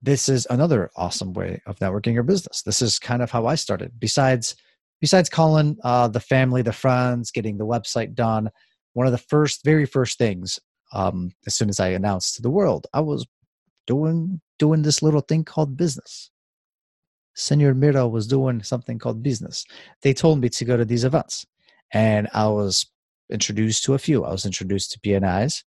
This 0.00 0.28
is 0.28 0.46
another 0.50 0.90
awesome 0.96 1.32
way 1.32 1.60
of 1.66 1.78
networking 1.78 2.14
your 2.14 2.22
business. 2.22 2.62
This 2.62 2.82
is 2.82 2.98
kind 2.98 3.22
of 3.22 3.30
how 3.30 3.46
I 3.46 3.54
started. 3.56 3.92
Besides, 3.98 4.56
besides 5.00 5.28
calling 5.28 5.76
uh, 5.84 6.08
the 6.08 6.20
family, 6.20 6.62
the 6.62 6.72
friends, 6.72 7.30
getting 7.30 7.58
the 7.58 7.66
website 7.66 8.14
done, 8.14 8.50
one 8.94 9.06
of 9.06 9.12
the 9.12 9.18
first, 9.18 9.64
very 9.64 9.86
first 9.86 10.18
things 10.18 10.58
um, 10.92 11.32
as 11.46 11.54
soon 11.54 11.68
as 11.68 11.80
I 11.80 11.88
announced 11.88 12.36
to 12.36 12.42
the 12.42 12.50
world, 12.50 12.86
I 12.92 13.00
was 13.00 13.26
doing 13.86 14.40
doing 14.58 14.82
this 14.82 15.02
little 15.02 15.20
thing 15.20 15.44
called 15.44 15.76
business. 15.76 16.30
Senor 17.34 17.74
Miro 17.74 18.06
was 18.06 18.26
doing 18.26 18.62
something 18.62 18.98
called 18.98 19.22
business. 19.22 19.64
They 20.02 20.12
told 20.12 20.40
me 20.40 20.48
to 20.50 20.64
go 20.64 20.76
to 20.76 20.84
these 20.84 21.04
events, 21.04 21.46
and 21.92 22.28
I 22.34 22.46
was 22.48 22.86
introduced 23.30 23.84
to 23.84 23.94
a 23.94 23.98
few. 23.98 24.24
I 24.24 24.30
was 24.30 24.44
introduced 24.46 24.92
to 24.92 25.00
BNI's. 25.00 25.64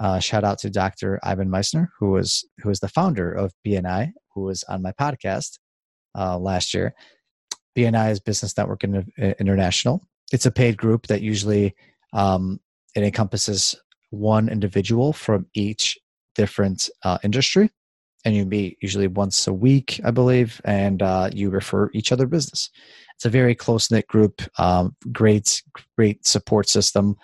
Uh, 0.00 0.18
shout 0.18 0.44
out 0.44 0.58
to 0.58 0.70
Dr. 0.70 1.20
Ivan 1.22 1.48
Misner, 1.48 1.88
who 1.98 2.10
was 2.10 2.44
who 2.58 2.68
was 2.68 2.80
the 2.80 2.88
founder 2.88 3.32
of 3.32 3.52
BNI, 3.66 4.12
who 4.34 4.42
was 4.42 4.64
on 4.64 4.82
my 4.82 4.92
podcast 4.92 5.58
uh, 6.16 6.38
last 6.38 6.74
year. 6.74 6.94
BNI 7.76 8.12
is 8.12 8.20
Business 8.20 8.56
Network 8.56 8.84
International. 8.84 10.06
It's 10.32 10.46
a 10.46 10.50
paid 10.50 10.76
group 10.76 11.08
that 11.08 11.22
usually 11.22 11.74
um, 12.12 12.60
it 12.94 13.02
encompasses 13.02 13.74
one 14.14 14.48
individual 14.48 15.12
from 15.12 15.46
each 15.54 15.98
different 16.34 16.88
uh, 17.04 17.18
industry 17.22 17.70
and 18.24 18.34
you 18.34 18.44
meet 18.44 18.78
usually 18.80 19.06
once 19.06 19.46
a 19.46 19.52
week 19.52 20.00
i 20.04 20.10
believe 20.10 20.60
and 20.64 21.02
uh, 21.02 21.28
you 21.32 21.50
refer 21.50 21.90
each 21.94 22.12
other 22.12 22.26
business. 22.26 22.70
It's 23.16 23.24
a 23.24 23.30
very 23.30 23.54
close 23.54 23.90
knit 23.90 24.08
group 24.08 24.42
um, 24.58 24.96
great 25.12 25.62
great 25.96 26.26
support 26.26 26.68
system. 26.68 27.16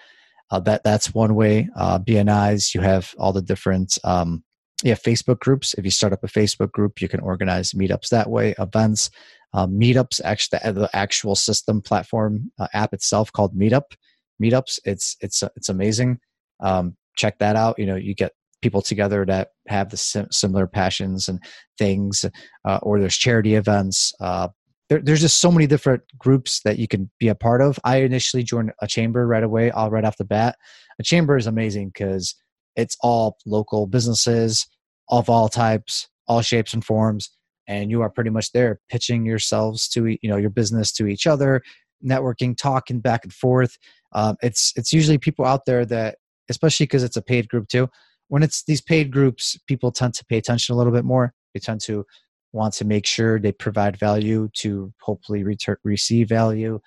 Uh, 0.50 0.60
that 0.60 0.82
that's 0.84 1.14
one 1.14 1.34
way 1.34 1.68
uh, 1.76 1.98
bnis 1.98 2.74
you 2.74 2.80
have 2.80 3.14
all 3.18 3.32
the 3.32 3.42
different 3.42 3.98
um, 4.04 4.44
yeah 4.82 4.94
facebook 4.94 5.40
groups. 5.40 5.74
If 5.74 5.84
you 5.84 5.90
start 5.90 6.12
up 6.12 6.24
a 6.24 6.28
facebook 6.28 6.72
group 6.72 7.00
you 7.00 7.08
can 7.08 7.20
organize 7.20 7.72
meetups 7.72 8.08
that 8.10 8.30
way 8.30 8.54
events 8.58 9.10
uh, 9.52 9.66
meetups 9.66 10.20
actually 10.24 10.60
the, 10.62 10.72
the 10.72 10.96
actual 10.96 11.34
system 11.34 11.82
platform 11.82 12.52
uh, 12.58 12.68
app 12.72 12.94
itself 12.94 13.32
called 13.32 13.58
meetup. 13.58 13.94
Meetups 14.42 14.78
it's 14.84 15.16
it's 15.20 15.42
it's 15.56 15.68
amazing 15.68 16.18
um, 16.60 16.96
check 17.16 17.38
that 17.38 17.56
out. 17.56 17.78
You 17.78 17.86
know, 17.86 17.96
you 17.96 18.14
get 18.14 18.32
people 18.62 18.82
together 18.82 19.24
that 19.26 19.48
have 19.68 19.90
the 19.90 19.96
sim- 19.96 20.30
similar 20.30 20.66
passions 20.66 21.28
and 21.28 21.42
things, 21.78 22.24
uh, 22.64 22.78
or 22.82 23.00
there's 23.00 23.16
charity 23.16 23.54
events. 23.54 24.12
Uh, 24.20 24.48
there, 24.88 25.00
there's 25.00 25.20
just 25.20 25.40
so 25.40 25.50
many 25.50 25.66
different 25.66 26.02
groups 26.18 26.60
that 26.64 26.78
you 26.78 26.88
can 26.88 27.10
be 27.18 27.28
a 27.28 27.34
part 27.34 27.62
of. 27.62 27.78
I 27.84 27.98
initially 27.98 28.42
joined 28.42 28.72
a 28.82 28.86
chamber 28.86 29.26
right 29.26 29.44
away, 29.44 29.70
all 29.70 29.90
right 29.90 30.04
off 30.04 30.16
the 30.16 30.24
bat. 30.24 30.56
A 30.98 31.02
chamber 31.02 31.36
is 31.36 31.46
amazing 31.46 31.88
because 31.88 32.34
it's 32.76 32.96
all 33.00 33.38
local 33.46 33.86
businesses 33.86 34.66
of 35.08 35.30
all 35.30 35.48
types, 35.48 36.08
all 36.26 36.42
shapes 36.42 36.74
and 36.74 36.84
forms, 36.84 37.30
and 37.66 37.90
you 37.90 38.02
are 38.02 38.10
pretty 38.10 38.30
much 38.30 38.52
there 38.52 38.80
pitching 38.88 39.24
yourselves 39.24 39.88
to 39.88 40.06
you 40.06 40.28
know 40.28 40.36
your 40.36 40.50
business 40.50 40.92
to 40.92 41.06
each 41.06 41.26
other, 41.26 41.62
networking, 42.04 42.56
talking 42.56 43.00
back 43.00 43.24
and 43.24 43.32
forth. 43.32 43.76
Um, 44.12 44.36
it's 44.42 44.72
it's 44.76 44.92
usually 44.92 45.18
people 45.18 45.44
out 45.44 45.66
there 45.66 45.84
that 45.86 46.16
especially 46.50 46.84
because 46.84 47.02
it's 47.02 47.16
a 47.16 47.22
paid 47.22 47.48
group 47.48 47.68
too. 47.68 47.88
When 48.28 48.42
it's 48.42 48.62
these 48.64 48.80
paid 48.82 49.10
groups, 49.10 49.58
people 49.66 49.90
tend 49.90 50.14
to 50.14 50.24
pay 50.26 50.36
attention 50.36 50.74
a 50.74 50.78
little 50.78 50.92
bit 50.92 51.04
more. 51.04 51.32
They 51.54 51.60
tend 51.60 51.80
to 51.82 52.04
want 52.52 52.74
to 52.74 52.84
make 52.84 53.06
sure 53.06 53.38
they 53.38 53.52
provide 53.52 53.98
value 53.98 54.48
to 54.54 54.92
hopefully 55.00 55.42
return, 55.42 55.76
receive 55.84 56.28
value. 56.28 56.80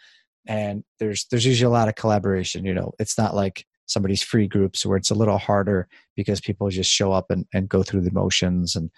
And 0.46 0.84
there's 1.00 1.26
there's 1.32 1.46
usually 1.46 1.68
a 1.68 1.78
lot 1.78 1.88
of 1.88 1.96
collaboration. 1.96 2.66
You 2.66 2.74
know, 2.74 2.94
it's 3.00 3.18
not 3.18 3.36
like 3.36 3.66
somebody's 3.86 4.22
free 4.22 4.48
groups 4.48 4.86
where 4.86 4.98
it's 4.98 5.12
a 5.12 5.16
little 5.16 5.38
harder 5.38 5.88
because 6.16 6.42
people 6.42 6.70
just 6.70 6.92
show 6.92 7.12
up 7.12 7.30
and, 7.30 7.46
and 7.54 7.70
go 7.70 7.84
through 7.84 8.02
the 8.02 8.12
motions 8.12 8.76
and 8.76 8.90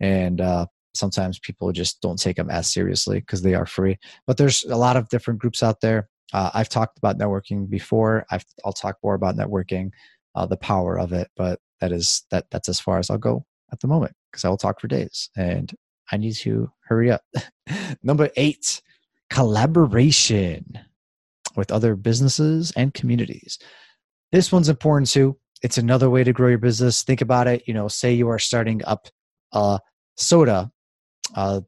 and 0.00 0.40
uh, 0.40 0.66
sometimes 0.94 1.38
people 1.38 1.70
just 1.72 2.00
don't 2.00 2.18
take 2.18 2.36
them 2.36 2.50
as 2.50 2.72
seriously 2.72 3.20
because 3.20 3.42
they 3.42 3.54
are 3.54 3.66
free. 3.66 3.98
But 4.26 4.36
there's 4.36 4.64
a 4.64 4.76
lot 4.76 4.96
of 4.96 5.08
different 5.08 5.40
groups 5.40 5.62
out 5.62 5.80
there. 5.80 6.08
Uh, 6.32 6.50
I've 6.54 6.68
talked 6.68 6.98
about 6.98 7.18
networking 7.18 7.68
before. 7.68 8.24
i 8.30 8.40
will 8.64 8.72
talk 8.72 8.96
more 9.02 9.14
about 9.14 9.36
networking, 9.36 9.90
uh, 10.34 10.46
the 10.46 10.56
power 10.56 10.98
of 10.98 11.12
it, 11.12 11.28
but 11.36 11.60
that 11.80 11.92
is 11.92 12.24
that 12.30 12.46
that's 12.50 12.68
as 12.68 12.80
far 12.80 12.98
as 12.98 13.10
I'll 13.10 13.18
go 13.18 13.44
at 13.72 13.80
the 13.80 13.88
moment 13.88 14.14
because 14.30 14.44
I 14.44 14.48
will 14.48 14.56
talk 14.56 14.80
for 14.80 14.88
days, 14.88 15.30
and 15.36 15.72
I 16.10 16.16
need 16.16 16.34
to 16.36 16.70
hurry 16.86 17.10
up. 17.10 17.22
Number 18.02 18.30
eight, 18.36 18.80
collaboration 19.30 20.78
with 21.56 21.70
other 21.70 21.96
businesses 21.96 22.72
and 22.76 22.94
communities. 22.94 23.58
This 24.30 24.50
one's 24.50 24.68
important 24.68 25.10
too. 25.10 25.36
It's 25.62 25.78
another 25.78 26.08
way 26.08 26.24
to 26.24 26.32
grow 26.32 26.48
your 26.48 26.58
business. 26.58 27.02
Think 27.02 27.20
about 27.20 27.46
it. 27.46 27.62
You 27.66 27.74
know, 27.74 27.88
say 27.88 28.14
you 28.14 28.28
are 28.28 28.38
starting 28.38 28.82
up 28.84 29.08
a 29.52 29.80
soda 30.16 30.70
uh, 31.36 31.60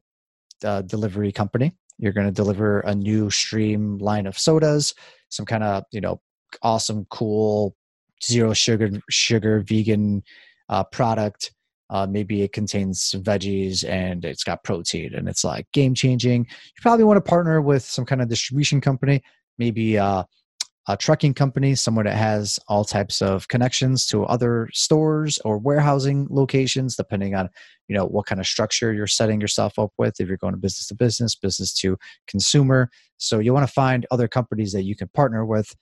uh, 0.63 0.81
delivery 0.81 1.31
company 1.31 1.73
you're 1.97 2.13
going 2.13 2.27
to 2.27 2.31
deliver 2.31 2.81
a 2.81 2.93
new 2.93 3.29
stream 3.29 3.97
line 3.97 4.27
of 4.27 4.37
sodas, 4.37 4.93
some 5.29 5.45
kind 5.45 5.63
of 5.63 5.83
you 5.91 6.01
know 6.01 6.19
awesome, 6.61 7.05
cool, 7.09 7.75
zero 8.23 8.53
sugar 8.53 8.89
sugar 9.09 9.61
vegan 9.61 10.23
uh, 10.69 10.83
product. 10.83 11.51
Uh, 11.91 12.07
maybe 12.07 12.41
it 12.41 12.51
contains 12.51 13.13
veggies 13.19 13.87
and 13.87 14.25
it's 14.25 14.43
got 14.43 14.63
protein 14.63 15.13
and 15.13 15.29
it's 15.29 15.43
like 15.43 15.67
game 15.71 15.93
changing. 15.93 16.41
You 16.41 16.81
probably 16.81 17.05
want 17.05 17.17
to 17.17 17.29
partner 17.29 17.61
with 17.61 17.83
some 17.83 18.05
kind 18.05 18.23
of 18.23 18.27
distribution 18.27 18.81
company, 18.81 19.21
maybe 19.59 19.97
uh, 19.97 20.23
a 20.87 20.95
trucking 20.95 21.33
company, 21.33 21.73
someone 21.73 22.05
that 22.05 22.15
has 22.15 22.59
all 22.67 22.85
types 22.85 23.21
of 23.21 23.47
connections 23.47 24.05
to 24.07 24.23
other 24.25 24.69
stores 24.73 25.39
or 25.39 25.57
warehousing 25.57 26.27
locations, 26.29 26.95
depending 26.95 27.33
on 27.33 27.49
you 27.87 27.95
know 27.95 28.05
what 28.05 28.25
kind 28.25 28.39
of 28.39 28.47
structure 28.47 28.93
you're 28.93 29.07
setting 29.07 29.41
yourself 29.41 29.79
up 29.79 29.91
with. 29.97 30.19
If 30.19 30.27
you're 30.27 30.37
going 30.37 30.53
to 30.53 30.59
business 30.59 30.87
to 30.87 30.95
business, 30.95 31.35
business 31.35 31.73
to 31.75 31.97
consumer, 32.27 32.89
so 33.17 33.39
you 33.39 33.53
want 33.53 33.67
to 33.67 33.73
find 33.73 34.05
other 34.11 34.27
companies 34.27 34.73
that 34.73 34.83
you 34.83 34.95
can 34.95 35.07
partner 35.09 35.45
with, 35.45 35.75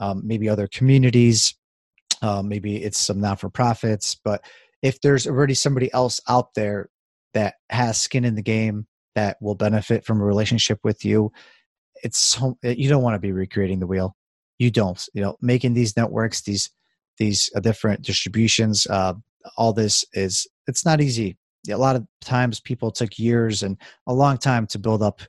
um, 0.00 0.22
maybe 0.24 0.48
other 0.48 0.66
communities, 0.66 1.54
uh, 2.22 2.42
maybe 2.42 2.82
it's 2.82 2.98
some 2.98 3.20
not 3.20 3.40
for 3.40 3.50
profits. 3.50 4.16
But 4.16 4.44
if 4.82 5.00
there's 5.00 5.26
already 5.26 5.54
somebody 5.54 5.92
else 5.92 6.20
out 6.28 6.54
there 6.54 6.88
that 7.34 7.54
has 7.70 8.00
skin 8.00 8.24
in 8.24 8.34
the 8.34 8.42
game, 8.42 8.86
that 9.14 9.36
will 9.40 9.54
benefit 9.54 10.04
from 10.04 10.20
a 10.20 10.24
relationship 10.24 10.78
with 10.84 11.04
you 11.04 11.32
it's 12.02 12.40
you 12.62 12.88
don't 12.88 13.02
want 13.02 13.14
to 13.14 13.18
be 13.18 13.32
recreating 13.32 13.80
the 13.80 13.86
wheel 13.86 14.14
you 14.58 14.70
don't 14.70 15.08
you 15.14 15.22
know 15.22 15.36
making 15.40 15.74
these 15.74 15.96
networks 15.96 16.42
these 16.42 16.70
these 17.18 17.50
uh, 17.56 17.60
different 17.60 18.02
distributions 18.02 18.86
uh, 18.88 19.14
all 19.56 19.72
this 19.72 20.04
is 20.12 20.46
it's 20.66 20.84
not 20.84 21.00
easy. 21.00 21.36
A 21.70 21.76
lot 21.76 21.96
of 21.96 22.06
times 22.20 22.60
people 22.60 22.90
took 22.90 23.18
years 23.18 23.62
and 23.62 23.76
a 24.06 24.14
long 24.14 24.38
time 24.38 24.66
to 24.68 24.78
build 24.78 25.02
up 25.02 25.20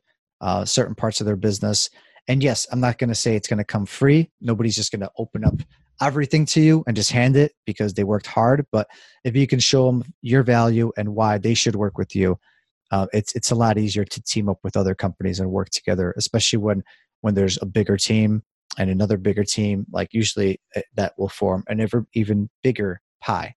uh, 0.41 0.65
certain 0.65 0.95
parts 0.95 1.19
of 1.19 1.25
their 1.25 1.35
business. 1.35 1.89
And 2.27 2.43
yes 2.43 2.67
i'm 2.71 2.79
not 2.79 2.99
going 2.99 3.09
to 3.09 3.15
say 3.15 3.35
it's 3.35 3.47
going 3.47 3.57
to 3.57 3.63
come 3.63 3.85
free. 3.85 4.29
Nobody's 4.39 4.75
just 4.75 4.91
going 4.91 5.01
to 5.01 5.11
open 5.17 5.43
up 5.43 5.61
everything 6.01 6.45
to 6.45 6.61
you 6.61 6.83
and 6.87 6.95
just 6.95 7.11
hand 7.11 7.35
it 7.35 7.53
because 7.65 7.93
they 7.93 8.03
worked 8.03 8.27
hard. 8.27 8.65
But 8.71 8.87
if 9.23 9.35
you 9.35 9.47
can 9.47 9.59
show 9.59 9.87
them 9.87 10.03
your 10.21 10.43
value 10.43 10.91
and 10.95 11.15
why 11.15 11.37
they 11.37 11.53
should 11.53 11.75
work 11.75 11.97
with 11.97 12.15
you 12.15 12.39
uh, 12.91 13.07
it's 13.13 13.33
it's 13.33 13.51
a 13.51 13.55
lot 13.55 13.77
easier 13.77 14.03
to 14.03 14.21
team 14.21 14.49
up 14.49 14.59
with 14.63 14.75
other 14.75 14.95
companies 14.95 15.39
and 15.39 15.51
work 15.51 15.69
together, 15.69 16.13
especially 16.17 16.57
when 16.57 16.83
when 17.21 17.35
there's 17.35 17.59
a 17.61 17.65
bigger 17.65 17.97
team 17.97 18.43
and 18.79 18.89
another 18.89 19.17
bigger 19.17 19.43
team. 19.43 19.85
Like 19.91 20.13
usually 20.13 20.59
eh, 20.73 20.81
that 20.95 21.13
will 21.17 21.29
form 21.29 21.63
an 21.67 21.79
ever 21.79 22.07
even 22.15 22.49
bigger 22.63 23.01
pie. 23.21 23.53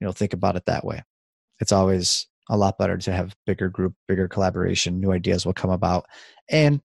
You 0.00 0.06
know, 0.06 0.12
think 0.12 0.34
about 0.34 0.56
it 0.56 0.66
that 0.66 0.84
way. 0.84 1.02
It's 1.60 1.72
always 1.72 2.26
a 2.50 2.56
lot 2.56 2.78
better 2.78 2.98
to 2.98 3.12
have 3.12 3.34
bigger 3.46 3.68
group, 3.68 3.94
bigger 4.06 4.28
collaboration. 4.28 5.00
New 5.00 5.12
ideas 5.12 5.46
will 5.46 5.54
come 5.54 5.70
about, 5.70 6.06
and 6.50 6.80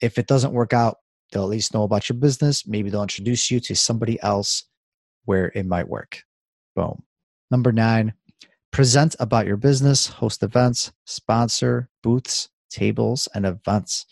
if 0.00 0.18
it 0.18 0.26
doesn't 0.26 0.52
work 0.52 0.72
out, 0.72 0.96
they'll 1.30 1.44
at 1.44 1.48
least 1.48 1.74
know 1.74 1.84
about 1.84 2.08
your 2.08 2.18
business. 2.18 2.66
Maybe 2.66 2.90
they'll 2.90 3.02
introduce 3.02 3.50
you 3.50 3.60
to 3.60 3.76
somebody 3.76 4.20
else 4.22 4.64
where 5.24 5.52
it 5.54 5.66
might 5.66 5.88
work. 5.88 6.22
Boom. 6.74 7.02
Number 7.50 7.72
nine, 7.72 8.14
present 8.72 9.14
about 9.20 9.46
your 9.46 9.56
business, 9.56 10.06
host 10.06 10.42
events, 10.42 10.92
sponsor 11.04 11.88
booths, 12.02 12.48
tables, 12.70 13.28
and 13.34 13.44
events. 13.44 14.06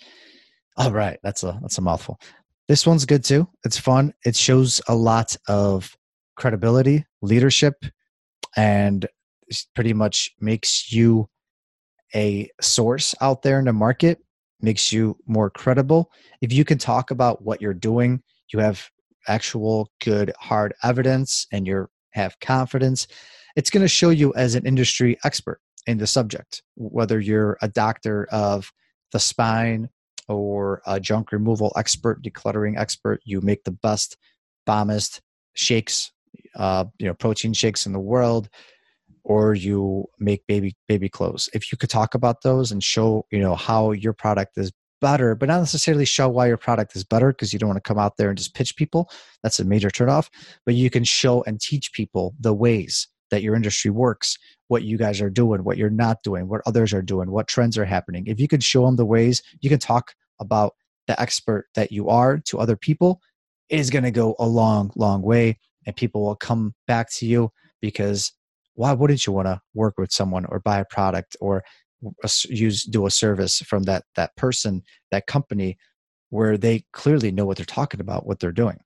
All 0.77 0.93
right, 0.93 1.19
that's 1.23 1.43
a 1.43 1.59
that's 1.63 1.79
a 1.79 1.83
mouthful. 1.83 2.21
This 2.69 2.87
one's 2.87 3.07
good 3.07 3.25
too. 3.25 3.49
It's 3.65 3.79
fun. 3.79 4.13
It 4.25 4.37
shows 4.37 4.81
a 4.89 4.95
lot 4.95 5.37
of 5.49 5.97
credibility, 6.37 7.07
leadership, 7.23 7.85
and 8.57 9.07
pretty 9.75 9.95
much 9.95 10.31
makes 10.41 10.93
you 10.93 11.29
a 12.15 12.51
source 12.61 13.15
out 13.21 13.43
there 13.43 13.59
in 13.59 13.65
the 13.65 13.73
market, 13.73 14.19
makes 14.61 14.93
you 14.93 15.17
more 15.27 15.51
credible. 15.51 16.11
If 16.43 16.53
you 16.53 16.65
can 16.65 16.79
talk 16.79 17.11
about 17.11 17.43
what 17.43 17.63
you're 17.63 17.75
doing, 17.75 18.23
you 18.53 18.59
have 18.59 18.87
actual 19.27 19.91
good 20.05 20.33
hard 20.39 20.75
evidence 20.83 21.47
and 21.53 21.67
you 21.67 21.87
have 22.13 22.39
confidence 22.41 23.07
it's 23.59 23.71
going 23.71 23.83
to 23.83 23.89
show 23.89 24.11
you 24.11 24.33
as 24.35 24.55
an 24.55 24.65
industry 24.65 25.19
expert 25.25 25.61
in 25.89 25.99
the 25.99 26.07
subject, 26.07 26.63
whether 26.77 27.19
you're 27.19 27.59
a 27.61 27.67
doctor 27.67 28.29
of 28.31 28.71
the 29.11 29.19
spine 29.19 29.89
or 30.29 30.83
a 30.87 31.01
junk 31.01 31.33
removal 31.33 31.73
expert, 31.77 32.23
decluttering 32.23 32.79
expert. 32.79 33.21
You 33.25 33.41
make 33.41 33.65
the 33.65 33.73
best, 33.73 34.17
bombest 34.67 35.21
shakes, 35.55 36.13
uh, 36.57 36.85
you 36.99 37.07
know, 37.07 37.15
protein 37.15 37.53
shakes 37.53 37.87
in 37.87 37.93
the 37.93 38.01
world, 38.01 38.49
or 39.25 39.55
you 39.55 40.07
make 40.19 40.47
baby 40.47 40.77
baby 40.87 41.09
clothes. 41.09 41.49
If 41.53 41.73
you 41.73 41.79
could 41.79 41.91
talk 41.91 42.15
about 42.15 42.43
those 42.43 42.73
and 42.73 42.83
show, 42.83 43.27
you 43.31 43.41
know, 43.41 43.55
how 43.55 43.93
your 43.93 44.13
product 44.13 44.59
is 44.59 44.73
better, 45.01 45.35
but 45.35 45.49
not 45.49 45.61
necessarily 45.61 46.05
show 46.05 46.29
why 46.29 46.47
your 46.47 46.57
product 46.57 46.97
is 46.97 47.05
better 47.05 47.33
because 47.33 47.53
you 47.53 47.59
don't 47.59 47.69
want 47.69 47.83
to 47.83 47.89
come 47.89 47.99
out 47.99 48.17
there 48.17 48.29
and 48.29 48.39
just 48.39 48.55
pitch 48.55 48.77
people. 48.77 49.11
That's 49.43 49.61
a 49.61 49.65
major 49.65 49.91
turnoff. 49.91 50.29
But 50.67 50.75
you 50.75 50.91
can 50.91 51.05
show 51.05 51.43
and 51.45 51.61
teach 51.61 51.93
people 51.93 52.35
the 52.41 52.55
ways 52.55 53.09
that 53.31 53.43
your 53.43 53.55
industry 53.55 53.91
works, 53.91 54.39
what 54.69 54.83
you 54.83 54.97
guys 54.97 55.21
are 55.21 55.31
doing, 55.31 55.65
what 55.65 55.77
you're 55.77 55.91
not 55.91 56.23
doing, 56.23 56.49
what 56.49 56.63
others 56.67 56.93
are 56.93 57.03
doing, 57.03 57.31
what 57.31 57.49
trends 57.49 57.77
are 57.79 57.85
happening. 57.85 58.27
If 58.27 58.41
you 58.41 58.49
could 58.49 58.63
show 58.63 58.87
them 58.87 58.97
the 58.97 59.05
ways, 59.05 59.43
you 59.61 59.71
can 59.71 59.79
talk 59.79 60.15
about 60.41 60.75
the 61.07 61.21
expert 61.21 61.67
that 61.75 61.91
you 61.91 62.09
are 62.09 62.39
to 62.47 62.59
other 62.59 62.77
people, 62.77 63.21
it 63.69 63.81
is 63.81 63.91
going 63.91 64.05
to 64.05 64.11
go 64.11 64.37
a 64.39 64.47
long, 64.47 64.91
long 64.95 65.23
way. 65.23 65.59
And 65.87 65.97
people 65.97 66.23
will 66.23 66.37
come 66.37 66.75
back 66.87 67.11
to 67.15 67.27
you 67.27 67.51
because 67.81 68.33
why 68.75 68.93
wouldn't 68.93 69.27
you 69.27 69.33
want 69.33 69.47
to 69.47 69.61
work 69.75 69.95
with 69.99 70.13
someone 70.13 70.45
or 70.47 70.61
buy 70.61 70.79
a 70.79 70.85
product 70.85 71.37
or 71.41 71.65
use 72.49 72.85
do 72.85 73.07
a 73.07 73.11
service 73.11 73.59
from 73.59 73.83
that 73.85 74.05
that 74.15 74.37
person 74.37 74.83
that 75.11 75.27
company 75.27 75.77
where 76.31 76.57
they 76.57 76.85
clearly 76.93 77.33
know 77.33 77.45
what 77.45 77.57
they're 77.57 77.67
talking 77.67 78.01
about 78.01 78.25
what 78.25 78.39
they're 78.39 78.53
doing 78.53 78.79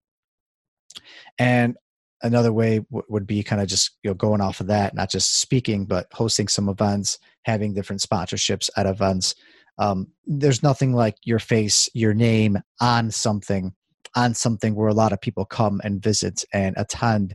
and 1.39 1.77
another 2.23 2.53
way 2.53 2.79
w- 2.91 3.05
would 3.09 3.27
be 3.27 3.43
kind 3.43 3.61
of 3.61 3.69
just 3.69 3.93
you 4.03 4.11
know 4.11 4.15
going 4.15 4.41
off 4.41 4.61
of 4.61 4.67
that 4.67 4.95
not 4.95 5.11
just 5.11 5.41
speaking 5.41 5.85
but 5.85 6.07
hosting 6.13 6.49
some 6.49 6.69
events 6.69 7.19
having 7.45 7.75
different 7.75 8.01
sponsorships 8.01 8.71
at 8.77 8.87
events. 8.87 9.35
Um, 9.79 10.09
there's 10.27 10.63
nothing 10.63 10.95
like 10.95 11.17
your 11.25 11.39
face 11.39 11.89
your 11.95 12.15
name 12.15 12.59
on 12.81 13.11
something 13.11 13.73
on 14.15 14.35
something 14.35 14.75
where 14.75 14.89
a 14.89 14.95
lot 14.95 15.13
of 15.13 15.21
people 15.21 15.45
come 15.47 15.81
and 15.83 16.03
visit 16.03 16.45
and 16.53 16.75
attend. 16.77 17.35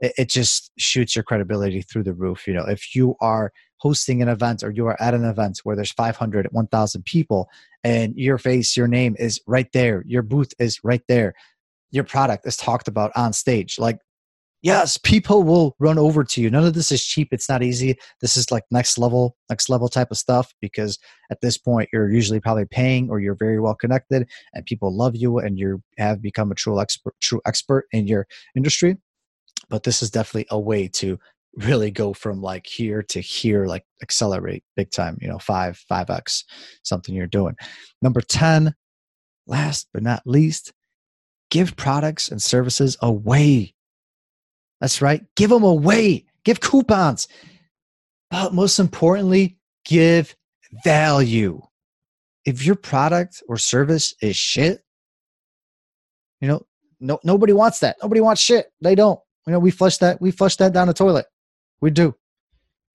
It, 0.00 0.12
it 0.18 0.28
just 0.28 0.72
shoots 0.76 1.14
your 1.14 1.22
credibility 1.22 1.82
through 1.82 2.04
the 2.04 2.14
roof 2.14 2.46
you 2.46 2.54
know. 2.54 2.64
If 2.64 2.94
you 2.94 3.14
are 3.20 3.52
hosting 3.78 4.22
an 4.22 4.28
event 4.28 4.62
or 4.62 4.70
you 4.70 4.86
are 4.86 5.00
at 5.00 5.14
an 5.14 5.24
event 5.24 5.60
where 5.62 5.76
there's 5.76 5.92
500 5.92 6.48
1000 6.50 7.04
people 7.04 7.48
and 7.84 8.16
your 8.16 8.38
face 8.38 8.76
your 8.76 8.88
name 8.88 9.14
is 9.18 9.40
right 9.46 9.70
there 9.72 10.02
your 10.06 10.22
booth 10.22 10.52
is 10.58 10.80
right 10.82 11.02
there 11.08 11.34
your 11.90 12.04
product 12.04 12.46
is 12.46 12.56
talked 12.56 12.88
about 12.88 13.12
on 13.16 13.32
stage 13.32 13.78
like 13.78 13.98
yes 14.62 14.96
people 14.96 15.42
will 15.42 15.76
run 15.78 15.98
over 15.98 16.24
to 16.24 16.40
you. 16.40 16.50
None 16.50 16.64
of 16.64 16.74
this 16.74 16.90
is 16.92 17.04
cheap. 17.04 17.28
It's 17.32 17.48
not 17.48 17.62
easy. 17.62 17.96
This 18.20 18.36
is 18.36 18.50
like 18.50 18.64
next 18.70 18.98
level 18.98 19.36
next 19.48 19.68
level 19.68 19.88
type 19.88 20.10
of 20.10 20.16
stuff 20.16 20.52
because 20.60 20.98
at 21.30 21.40
this 21.40 21.58
point 21.58 21.88
you're 21.92 22.10
usually 22.10 22.40
probably 22.40 22.66
paying 22.66 23.08
or 23.10 23.20
you're 23.20 23.36
very 23.36 23.60
well 23.60 23.74
connected 23.74 24.28
and 24.54 24.66
people 24.66 24.94
love 24.94 25.16
you 25.16 25.38
and 25.38 25.58
you 25.58 25.82
have 25.98 26.22
become 26.22 26.50
a 26.50 26.54
true 26.54 26.80
expert 26.80 27.14
true 27.20 27.40
expert 27.46 27.86
in 27.92 28.06
your 28.06 28.26
industry. 28.56 28.96
But 29.68 29.82
this 29.82 30.02
is 30.02 30.10
definitely 30.10 30.46
a 30.50 30.58
way 30.58 30.88
to 30.88 31.18
really 31.56 31.90
go 31.90 32.12
from 32.12 32.42
like 32.42 32.66
here 32.66 33.02
to 33.02 33.20
here 33.20 33.64
like 33.64 33.82
accelerate 34.02 34.62
big 34.76 34.90
time 34.90 35.16
you 35.22 35.28
know 35.28 35.38
5 35.38 35.82
5x 35.90 36.44
something 36.82 37.14
you're 37.14 37.26
doing. 37.26 37.56
Number 38.02 38.20
10 38.20 38.74
last 39.46 39.88
but 39.92 40.02
not 40.02 40.22
least 40.26 40.72
give 41.50 41.76
products 41.76 42.30
and 42.30 42.42
services 42.42 42.96
away 43.00 43.74
that's 44.80 45.00
right. 45.00 45.24
Give 45.36 45.50
them 45.50 45.62
away. 45.62 46.26
Give 46.44 46.60
coupons. 46.60 47.28
But 48.30 48.54
most 48.54 48.78
importantly, 48.78 49.58
give 49.84 50.36
value. 50.84 51.62
If 52.44 52.64
your 52.64 52.76
product 52.76 53.42
or 53.48 53.56
service 53.56 54.14
is 54.20 54.36
shit, 54.36 54.82
you 56.40 56.48
know, 56.48 56.66
no 57.00 57.18
nobody 57.24 57.52
wants 57.52 57.80
that. 57.80 57.96
Nobody 58.02 58.20
wants 58.20 58.40
shit. 58.40 58.72
They 58.80 58.94
don't. 58.94 59.18
You 59.46 59.52
know, 59.52 59.58
we 59.58 59.70
flush 59.70 59.98
that, 59.98 60.20
we 60.20 60.30
flush 60.30 60.56
that 60.56 60.72
down 60.72 60.88
the 60.88 60.94
toilet. 60.94 61.26
We 61.80 61.90
do. 61.90 62.14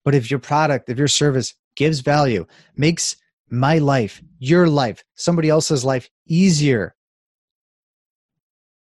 But 0.04 0.15
if 0.15 0.30
your 0.30 0.39
product, 0.39 0.89
if 0.89 0.98
your 0.98 1.08
service 1.08 1.54
gives 1.76 2.02
value, 2.02 2.46
makes 2.76 3.15
my 3.50 3.78
life, 3.78 4.22
your 4.39 4.67
life, 4.67 5.04
somebody 5.15 5.50
else's 5.50 5.86
life 5.86 6.10
easier, 6.28 6.96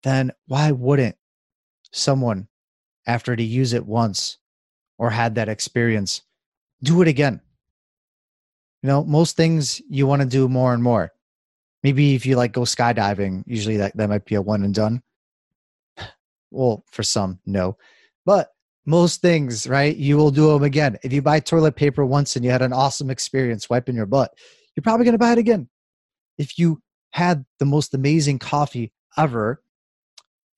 then 0.02 0.33
why 0.46 0.72
wouldn't 0.72 1.16
someone 1.92 2.48
after 3.06 3.36
to 3.36 3.42
use 3.42 3.72
it 3.72 3.86
once 3.86 4.38
or 4.98 5.10
had 5.10 5.34
that 5.34 5.48
experience, 5.48 6.22
do 6.82 7.02
it 7.02 7.08
again. 7.08 7.40
You 8.82 8.88
know, 8.88 9.04
most 9.04 9.36
things 9.36 9.80
you 9.88 10.06
want 10.06 10.22
to 10.22 10.28
do 10.28 10.48
more 10.48 10.74
and 10.74 10.82
more. 10.82 11.12
Maybe 11.82 12.14
if 12.14 12.26
you 12.26 12.36
like 12.36 12.52
go 12.52 12.62
skydiving, 12.62 13.44
usually 13.46 13.78
that, 13.78 13.96
that 13.96 14.08
might 14.08 14.24
be 14.24 14.34
a 14.34 14.42
one 14.42 14.62
and 14.64 14.74
done. 14.74 15.02
Well, 16.50 16.84
for 16.92 17.02
some, 17.02 17.40
no. 17.44 17.78
But 18.24 18.52
most 18.86 19.20
things, 19.20 19.66
right? 19.66 19.96
You 19.96 20.16
will 20.16 20.30
do 20.30 20.52
them 20.52 20.62
again. 20.62 20.98
If 21.02 21.12
you 21.12 21.20
buy 21.20 21.40
toilet 21.40 21.74
paper 21.74 22.06
once 22.06 22.36
and 22.36 22.44
you 22.44 22.50
had 22.52 22.62
an 22.62 22.72
awesome 22.72 23.10
experience 23.10 23.68
wiping 23.68 23.96
your 23.96 24.06
butt, 24.06 24.32
you're 24.74 24.82
probably 24.82 25.04
going 25.04 25.14
to 25.14 25.18
buy 25.18 25.32
it 25.32 25.38
again. 25.38 25.68
If 26.38 26.58
you 26.58 26.80
had 27.10 27.44
the 27.58 27.64
most 27.64 27.94
amazing 27.94 28.38
coffee 28.38 28.92
ever 29.16 29.62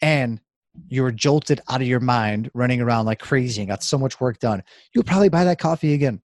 and 0.01 0.41
you 0.89 1.03
were 1.03 1.13
jolted 1.13 1.61
out 1.69 1.81
of 1.81 1.87
your 1.87 2.01
mind 2.01 2.51
running 2.55 2.81
around 2.81 3.07
like 3.07 3.19
crazy 3.19 3.61
and 3.61 3.69
got 3.69 3.83
so 3.83 3.99
much 3.99 4.21
work 4.21 4.39
done, 4.39 4.63
you'll 4.95 5.05
probably 5.05 5.29
buy 5.29 5.45
that 5.45 5.59
coffee 5.59 5.95
again. 5.95 6.21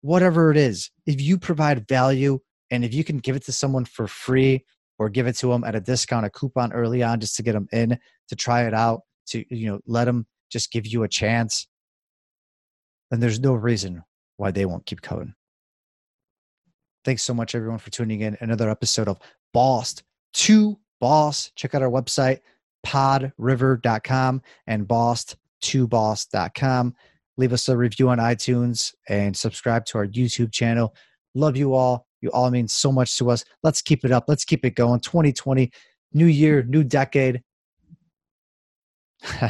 Whatever 0.00 0.50
it 0.50 0.56
is, 0.56 0.90
if 1.06 1.20
you 1.20 1.38
provide 1.38 1.86
value 1.88 2.38
and 2.70 2.84
if 2.84 2.94
you 2.94 3.04
can 3.04 3.18
give 3.18 3.36
it 3.36 3.44
to 3.44 3.52
someone 3.52 3.84
for 3.84 4.06
free 4.06 4.64
or 4.98 5.08
give 5.08 5.26
it 5.26 5.36
to 5.36 5.48
them 5.48 5.64
at 5.64 5.74
a 5.74 5.80
discount, 5.80 6.26
a 6.26 6.30
coupon 6.30 6.72
early 6.72 7.02
on 7.02 7.20
just 7.20 7.36
to 7.36 7.42
get 7.42 7.52
them 7.52 7.68
in 7.72 7.98
to 8.28 8.36
try 8.36 8.66
it 8.66 8.74
out, 8.74 9.02
to 9.26 9.44
you 9.54 9.70
know, 9.70 9.80
let 9.86 10.06
them 10.06 10.26
just 10.50 10.72
give 10.72 10.86
you 10.86 11.02
a 11.02 11.08
chance, 11.08 11.66
then 13.10 13.20
there's 13.20 13.40
no 13.40 13.54
reason 13.54 14.02
why 14.36 14.50
they 14.50 14.64
won't 14.64 14.86
keep 14.86 15.02
coming. 15.02 15.34
Thanks 17.04 17.22
so 17.22 17.34
much, 17.34 17.54
everyone, 17.54 17.78
for 17.78 17.90
tuning 17.90 18.20
in. 18.20 18.36
Another 18.40 18.70
episode 18.70 19.08
of 19.08 19.18
Boss 19.52 19.96
to 20.34 20.78
Boss. 21.00 21.50
Check 21.56 21.74
out 21.74 21.82
our 21.82 21.90
website, 21.90 22.40
podriver.com 22.84 24.42
and 24.66 24.86
boss2boss.com. 24.86 26.94
Leave 27.38 27.52
us 27.52 27.68
a 27.68 27.76
review 27.76 28.10
on 28.10 28.18
iTunes 28.18 28.94
and 29.08 29.36
subscribe 29.36 29.84
to 29.86 29.98
our 29.98 30.06
YouTube 30.06 30.52
channel. 30.52 30.94
Love 31.34 31.56
you 31.56 31.74
all. 31.74 32.06
You 32.20 32.30
all 32.30 32.50
mean 32.50 32.68
so 32.68 32.92
much 32.92 33.18
to 33.18 33.30
us. 33.30 33.44
Let's 33.62 33.82
keep 33.82 34.04
it 34.04 34.12
up. 34.12 34.24
Let's 34.28 34.44
keep 34.44 34.64
it 34.64 34.76
going. 34.76 35.00
2020, 35.00 35.72
new 36.12 36.26
year, 36.26 36.62
new 36.62 36.84
decade. 36.84 37.42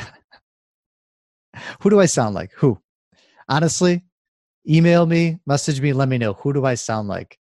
Who 1.80 1.90
do 1.90 2.00
I 2.00 2.06
sound 2.06 2.34
like? 2.34 2.52
Who? 2.54 2.80
Honestly, 3.48 4.02
email 4.68 5.06
me, 5.06 5.38
message 5.46 5.80
me, 5.80 5.92
let 5.92 6.08
me 6.08 6.18
know. 6.18 6.32
Who 6.34 6.52
do 6.52 6.64
I 6.64 6.74
sound 6.74 7.08
like? 7.08 7.38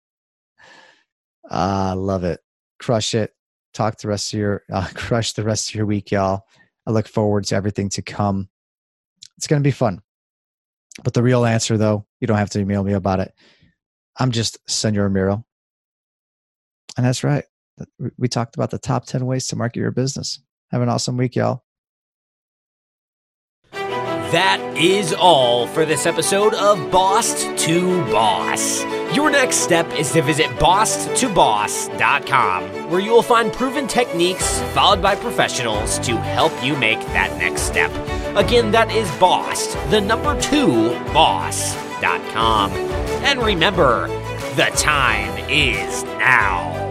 Ah, 1.50 1.94
love 1.96 2.24
it. 2.24 2.40
Crush 2.78 3.14
it. 3.14 3.32
Talk 3.74 3.98
the 3.98 4.08
rest 4.08 4.32
of 4.32 4.38
your, 4.38 4.62
uh, 4.72 4.88
crush 4.94 5.32
the 5.32 5.44
rest 5.44 5.70
of 5.70 5.74
your 5.74 5.86
week, 5.86 6.10
y'all. 6.10 6.46
I 6.86 6.90
look 6.92 7.08
forward 7.08 7.44
to 7.44 7.56
everything 7.56 7.88
to 7.90 8.02
come. 8.02 8.48
It's 9.36 9.46
going 9.46 9.62
to 9.62 9.66
be 9.66 9.72
fun. 9.72 10.02
But 11.04 11.14
the 11.14 11.22
real 11.22 11.44
answer, 11.44 11.76
though, 11.76 12.06
you 12.20 12.26
don't 12.26 12.38
have 12.38 12.50
to 12.50 12.60
email 12.60 12.82
me 12.82 12.94
about 12.94 13.20
it. 13.20 13.34
I'm 14.18 14.30
just 14.30 14.58
Senor 14.66 15.10
Miro. 15.10 15.44
And 16.96 17.04
that's 17.04 17.22
right. 17.22 17.44
We 18.16 18.28
talked 18.28 18.56
about 18.56 18.70
the 18.70 18.78
top 18.78 19.04
10 19.04 19.26
ways 19.26 19.46
to 19.48 19.56
market 19.56 19.80
your 19.80 19.90
business. 19.90 20.40
Have 20.70 20.80
an 20.80 20.88
awesome 20.88 21.16
week, 21.16 21.36
y'all. 21.36 21.64
That 23.72 24.60
is 24.76 25.12
all 25.12 25.66
for 25.68 25.84
this 25.84 26.06
episode 26.06 26.54
of 26.54 26.90
Boss 26.90 27.44
to 27.64 28.04
Boss. 28.10 28.82
Your 29.16 29.30
next 29.30 29.56
step 29.60 29.90
is 29.94 30.12
to 30.12 30.20
visit 30.20 30.50
bosstoboss.com, 30.58 32.90
where 32.90 33.00
you 33.00 33.12
will 33.12 33.22
find 33.22 33.50
proven 33.50 33.88
techniques 33.88 34.60
followed 34.74 35.00
by 35.00 35.14
professionals 35.14 35.98
to 36.00 36.18
help 36.18 36.52
you 36.62 36.76
make 36.76 36.98
that 36.98 37.34
next 37.38 37.62
step. 37.62 37.90
Again, 38.36 38.72
that 38.72 38.90
is 38.90 39.10
boss, 39.12 39.74
the 39.88 40.02
number 40.02 40.38
two, 40.38 40.90
boss.com. 41.14 42.72
And 42.72 43.40
remember, 43.40 44.08
the 44.54 44.70
time 44.74 45.32
is 45.48 46.04
now. 46.04 46.85